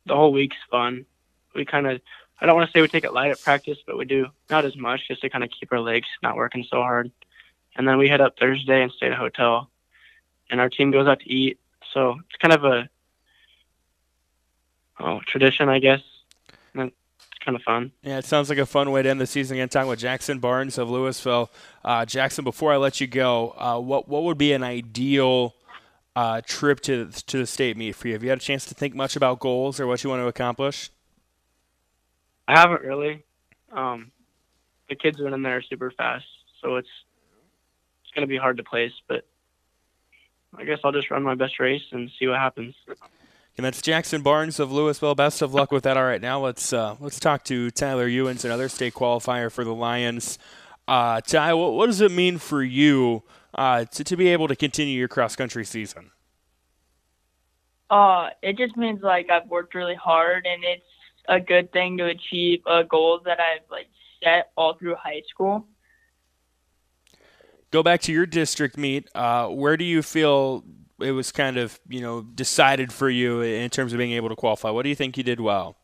the 0.06 0.14
whole 0.14 0.32
week's 0.32 0.56
fun. 0.70 1.04
We 1.54 1.64
kind 1.64 1.86
of, 1.86 2.00
I 2.40 2.46
don't 2.46 2.56
want 2.56 2.70
to 2.70 2.72
say 2.72 2.80
we 2.80 2.88
take 2.88 3.04
it 3.04 3.12
light 3.12 3.30
at 3.30 3.42
practice, 3.42 3.78
but 3.86 3.98
we 3.98 4.04
do 4.04 4.26
not 4.48 4.64
as 4.64 4.76
much 4.76 5.08
just 5.08 5.20
to 5.22 5.28
kind 5.28 5.44
of 5.44 5.50
keep 5.50 5.72
our 5.72 5.80
legs 5.80 6.06
not 6.22 6.36
working 6.36 6.64
so 6.70 6.78
hard. 6.78 7.10
And 7.76 7.86
then 7.86 7.98
we 7.98 8.08
head 8.08 8.20
up 8.20 8.38
Thursday 8.38 8.82
and 8.82 8.92
stay 8.92 9.06
at 9.06 9.12
a 9.12 9.16
hotel, 9.16 9.70
and 10.50 10.60
our 10.60 10.68
team 10.68 10.90
goes 10.90 11.06
out 11.06 11.20
to 11.20 11.30
eat. 11.30 11.58
So 11.92 12.20
it's 12.28 12.36
kind 12.40 12.52
of 12.52 12.64
a 12.64 12.88
oh 15.00 15.20
tradition, 15.26 15.68
I 15.68 15.78
guess 15.78 16.00
kind 17.44 17.56
of 17.56 17.62
fun. 17.62 17.92
Yeah, 18.02 18.18
it 18.18 18.24
sounds 18.24 18.48
like 18.48 18.58
a 18.58 18.66
fun 18.66 18.90
way 18.90 19.02
to 19.02 19.08
end 19.08 19.20
the 19.20 19.26
season. 19.26 19.56
Again, 19.56 19.68
talking 19.68 19.88
with 19.88 19.98
Jackson 19.98 20.38
Barnes 20.38 20.78
of 20.78 20.90
Louisville. 20.90 21.50
Uh, 21.84 22.04
Jackson, 22.04 22.44
before 22.44 22.72
I 22.72 22.76
let 22.76 23.00
you 23.00 23.06
go, 23.06 23.54
uh, 23.58 23.78
what 23.78 24.08
what 24.08 24.22
would 24.24 24.38
be 24.38 24.52
an 24.52 24.62
ideal 24.62 25.54
uh, 26.14 26.40
trip 26.44 26.80
to 26.80 27.10
to 27.26 27.38
the 27.38 27.46
state 27.46 27.76
meet 27.76 27.92
for 27.96 28.08
you? 28.08 28.14
Have 28.14 28.22
you 28.22 28.30
had 28.30 28.38
a 28.38 28.42
chance 28.42 28.64
to 28.66 28.74
think 28.74 28.94
much 28.94 29.16
about 29.16 29.40
goals 29.40 29.80
or 29.80 29.86
what 29.86 30.04
you 30.04 30.10
want 30.10 30.20
to 30.20 30.26
accomplish? 30.26 30.90
I 32.46 32.58
haven't 32.58 32.82
really. 32.82 33.24
Um, 33.72 34.10
the 34.88 34.96
kids 34.96 35.20
went 35.20 35.34
in 35.34 35.42
there 35.42 35.62
super 35.62 35.90
fast, 35.90 36.26
so 36.60 36.76
it's 36.76 36.88
it's 38.04 38.12
going 38.12 38.26
to 38.26 38.30
be 38.30 38.36
hard 38.36 38.58
to 38.58 38.64
place. 38.64 38.92
But 39.08 39.24
I 40.56 40.64
guess 40.64 40.78
I'll 40.84 40.92
just 40.92 41.10
run 41.10 41.22
my 41.22 41.34
best 41.34 41.60
race 41.60 41.82
and 41.92 42.10
see 42.18 42.26
what 42.26 42.38
happens. 42.38 42.74
And 43.56 43.64
that's 43.64 43.82
Jackson 43.82 44.22
Barnes 44.22 44.58
of 44.58 44.72
Louisville. 44.72 45.14
Best 45.14 45.42
of 45.42 45.52
luck 45.54 45.70
with 45.70 45.84
that. 45.84 45.96
All 45.96 46.04
right, 46.04 46.20
now 46.20 46.40
let's 46.40 46.72
uh, 46.72 46.96
let's 47.00 47.20
talk 47.20 47.44
to 47.44 47.70
Tyler 47.70 48.08
Ewens, 48.08 48.44
another 48.44 48.68
state 48.68 48.94
qualifier 48.94 49.50
for 49.50 49.64
the 49.64 49.74
Lions. 49.74 50.38
Uh, 50.88 51.20
Ty, 51.20 51.54
what, 51.54 51.74
what 51.74 51.86
does 51.86 52.00
it 52.00 52.10
mean 52.10 52.38
for 52.38 52.62
you 52.62 53.22
uh, 53.54 53.84
to, 53.84 54.02
to 54.02 54.16
be 54.16 54.28
able 54.28 54.48
to 54.48 54.56
continue 54.56 54.98
your 54.98 55.08
cross 55.08 55.36
country 55.36 55.64
season? 55.64 56.10
Uh, 57.90 58.30
it 58.42 58.56
just 58.56 58.76
means 58.76 59.02
like 59.02 59.30
I've 59.30 59.48
worked 59.48 59.74
really 59.74 59.94
hard, 59.94 60.46
and 60.46 60.62
it's 60.64 60.84
a 61.28 61.40
good 61.40 61.72
thing 61.72 61.98
to 61.98 62.06
achieve 62.06 62.60
a 62.66 62.82
goal 62.84 63.20
that 63.24 63.38
I've 63.40 63.68
like 63.70 63.88
set 64.22 64.50
all 64.56 64.74
through 64.74 64.94
high 64.94 65.22
school. 65.28 65.66
Go 67.70 67.82
back 67.82 68.00
to 68.02 68.12
your 68.12 68.26
district 68.26 68.76
meet. 68.76 69.08
Uh, 69.14 69.48
where 69.48 69.76
do 69.76 69.84
you 69.84 70.02
feel 70.02 70.64
it 71.00 71.12
was 71.12 71.32
kind 71.32 71.56
of 71.56 71.78
you 71.88 72.00
know 72.00 72.22
decided 72.22 72.92
for 72.92 73.08
you 73.08 73.40
in 73.42 73.70
terms 73.70 73.92
of 73.92 73.98
being 73.98 74.12
able 74.12 74.28
to 74.28 74.36
qualify? 74.36 74.70
What 74.70 74.82
do 74.82 74.88
you 74.88 74.94
think 74.94 75.16
you 75.16 75.22
did 75.22 75.40
well? 75.40 75.76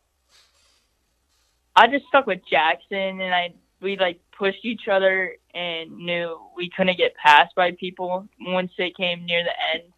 I 1.75 1.87
just 1.87 2.05
stuck 2.07 2.25
with 2.25 2.41
Jackson, 2.49 3.21
and 3.21 3.33
I 3.33 3.53
we 3.81 3.97
like 3.97 4.19
pushed 4.37 4.65
each 4.65 4.87
other 4.87 5.35
and 5.53 5.91
knew 5.97 6.39
we 6.55 6.69
couldn't 6.69 6.97
get 6.97 7.15
passed 7.15 7.55
by 7.55 7.71
people 7.71 8.27
once 8.41 8.71
it 8.77 8.95
came 8.97 9.25
near 9.25 9.43
the 9.43 9.51
end, 9.73 9.93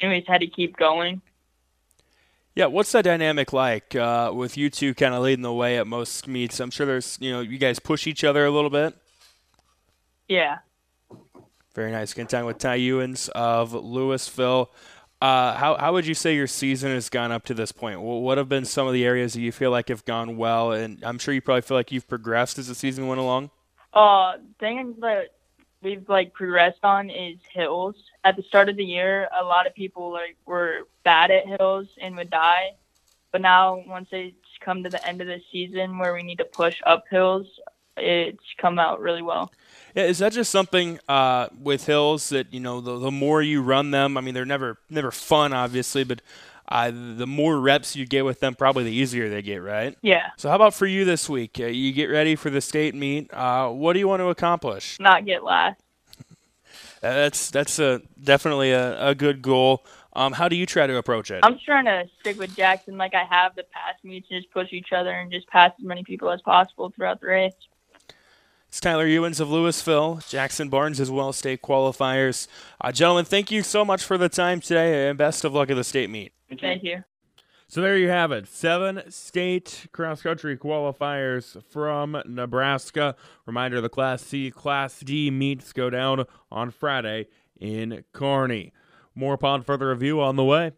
and 0.00 0.10
we 0.10 0.18
just 0.18 0.30
had 0.30 0.42
to 0.42 0.46
keep 0.46 0.76
going. 0.76 1.22
Yeah, 2.54 2.66
what's 2.66 2.92
that 2.92 3.04
dynamic 3.04 3.54
like 3.54 3.94
uh, 3.94 4.30
with 4.34 4.58
you 4.58 4.68
two 4.68 4.92
kind 4.94 5.14
of 5.14 5.22
leading 5.22 5.42
the 5.42 5.52
way 5.52 5.78
at 5.78 5.86
most 5.86 6.28
meets? 6.28 6.60
I'm 6.60 6.70
sure 6.70 6.84
there's 6.84 7.16
you 7.20 7.32
know 7.32 7.40
you 7.40 7.58
guys 7.58 7.78
push 7.78 8.06
each 8.06 8.24
other 8.24 8.44
a 8.44 8.50
little 8.50 8.70
bit. 8.70 8.94
Yeah. 10.28 10.58
Very 11.74 11.90
nice. 11.90 12.12
Good 12.12 12.28
time 12.28 12.44
with 12.44 12.58
Ty 12.58 12.78
Ewens 12.80 13.28
of 13.30 13.72
Louisville. 13.72 14.70
Uh, 15.22 15.54
how, 15.54 15.76
how 15.76 15.92
would 15.92 16.06
you 16.06 16.14
say 16.14 16.34
your 16.34 16.46
season 16.46 16.90
has 16.90 17.08
gone 17.08 17.32
up 17.32 17.44
to 17.44 17.54
this 17.54 17.72
point? 17.72 18.00
What 18.00 18.38
have 18.38 18.48
been 18.48 18.64
some 18.64 18.86
of 18.86 18.92
the 18.92 19.04
areas 19.06 19.32
that 19.34 19.40
you 19.40 19.52
feel 19.52 19.70
like 19.70 19.88
have 19.88 20.04
gone 20.04 20.36
well? 20.36 20.72
And 20.72 21.02
I'm 21.04 21.18
sure 21.18 21.32
you 21.32 21.40
probably 21.40 21.62
feel 21.62 21.76
like 21.76 21.92
you've 21.92 22.08
progressed 22.08 22.58
as 22.58 22.68
the 22.68 22.74
season 22.74 23.06
went 23.06 23.20
along. 23.20 23.50
Uh, 23.94 24.34
thing 24.58 24.96
that 25.00 25.28
we've 25.80 26.08
like 26.08 26.34
progressed 26.34 26.82
on 26.82 27.08
is 27.08 27.38
hills. 27.52 27.94
At 28.24 28.36
the 28.36 28.42
start 28.42 28.68
of 28.68 28.76
the 28.76 28.84
year, 28.84 29.28
a 29.38 29.44
lot 29.44 29.66
of 29.66 29.74
people 29.74 30.12
like 30.12 30.36
were 30.44 30.88
bad 31.04 31.30
at 31.30 31.46
hills 31.46 31.86
and 32.00 32.16
would 32.16 32.30
die. 32.30 32.72
But 33.30 33.40
now, 33.40 33.82
once 33.86 34.08
it's 34.12 34.36
come 34.60 34.82
to 34.82 34.90
the 34.90 35.06
end 35.06 35.20
of 35.20 35.26
the 35.26 35.40
season 35.50 35.98
where 35.98 36.12
we 36.12 36.22
need 36.22 36.38
to 36.38 36.44
push 36.44 36.80
up 36.84 37.04
hills, 37.10 37.46
it's 38.02 38.44
come 38.58 38.78
out 38.78 39.00
really 39.00 39.22
well. 39.22 39.52
Yeah, 39.94 40.04
is 40.04 40.18
that 40.18 40.32
just 40.32 40.50
something 40.50 40.98
uh, 41.08 41.48
with 41.60 41.86
hills 41.86 42.30
that 42.30 42.52
you 42.52 42.60
know 42.60 42.80
the, 42.80 42.98
the 42.98 43.10
more 43.10 43.42
you 43.42 43.62
run 43.62 43.90
them? 43.90 44.16
I 44.16 44.20
mean, 44.20 44.34
they're 44.34 44.44
never 44.44 44.78
never 44.88 45.10
fun, 45.10 45.52
obviously, 45.52 46.04
but 46.04 46.22
uh, 46.68 46.90
the 46.90 47.26
more 47.26 47.60
reps 47.60 47.94
you 47.94 48.06
get 48.06 48.24
with 48.24 48.40
them, 48.40 48.54
probably 48.54 48.84
the 48.84 48.92
easier 48.92 49.28
they 49.28 49.42
get, 49.42 49.58
right? 49.58 49.96
Yeah. 50.00 50.30
So 50.38 50.48
how 50.48 50.56
about 50.56 50.72
for 50.72 50.86
you 50.86 51.04
this 51.04 51.28
week? 51.28 51.58
Uh, 51.60 51.66
you 51.66 51.92
get 51.92 52.06
ready 52.06 52.34
for 52.36 52.48
the 52.48 52.62
state 52.62 52.94
meet. 52.94 53.32
Uh, 53.32 53.68
what 53.68 53.92
do 53.92 53.98
you 53.98 54.08
want 54.08 54.20
to 54.20 54.28
accomplish? 54.28 54.98
Not 54.98 55.26
get 55.26 55.44
last. 55.44 55.80
that's 57.02 57.50
that's 57.50 57.78
a 57.78 58.00
definitely 58.22 58.72
a, 58.72 59.08
a 59.08 59.14
good 59.14 59.42
goal. 59.42 59.84
Um, 60.14 60.32
how 60.32 60.48
do 60.48 60.56
you 60.56 60.66
try 60.66 60.86
to 60.86 60.96
approach 60.96 61.30
it? 61.30 61.40
I'm 61.42 61.58
trying 61.64 61.86
to 61.86 62.04
stick 62.20 62.38
with 62.38 62.54
Jackson 62.54 62.96
like 62.96 63.14
I 63.14 63.24
have 63.24 63.54
the 63.54 63.64
past 63.64 64.04
meets, 64.04 64.28
and 64.30 64.40
just 64.40 64.52
push 64.52 64.72
each 64.72 64.92
other 64.92 65.10
and 65.10 65.30
just 65.30 65.46
pass 65.48 65.72
as 65.78 65.84
many 65.84 66.04
people 66.04 66.30
as 66.30 66.40
possible 66.42 66.90
throughout 66.94 67.20
the 67.20 67.26
race. 67.26 67.52
It's 68.72 68.80
Tyler 68.80 69.06
Ewens 69.06 69.38
of 69.38 69.50
Louisville, 69.50 70.22
Jackson 70.26 70.70
Barnes 70.70 70.98
as 70.98 71.10
well, 71.10 71.34
state 71.34 71.60
qualifiers. 71.60 72.48
Uh, 72.80 72.90
gentlemen, 72.90 73.26
thank 73.26 73.50
you 73.50 73.62
so 73.62 73.84
much 73.84 74.02
for 74.02 74.16
the 74.16 74.30
time 74.30 74.60
today, 74.60 75.10
and 75.10 75.18
best 75.18 75.44
of 75.44 75.52
luck 75.52 75.68
at 75.68 75.74
the 75.74 75.84
state 75.84 76.08
meet. 76.08 76.32
Thank 76.58 76.82
you. 76.82 77.04
So 77.68 77.82
there 77.82 77.98
you 77.98 78.08
have 78.08 78.32
it. 78.32 78.48
Seven 78.48 79.02
state 79.10 79.88
cross 79.92 80.22
country 80.22 80.56
qualifiers 80.56 81.62
from 81.70 82.22
Nebraska. 82.24 83.14
Reminder 83.44 83.82
the 83.82 83.90
Class 83.90 84.22
C, 84.22 84.50
Class 84.50 85.00
D 85.00 85.30
meets 85.30 85.74
go 85.74 85.90
down 85.90 86.24
on 86.50 86.70
Friday 86.70 87.26
in 87.60 88.04
Kearney. 88.14 88.72
More 89.14 89.34
upon 89.34 89.64
further 89.64 89.90
review 89.90 90.18
on 90.22 90.36
the 90.36 90.44
way. 90.44 90.72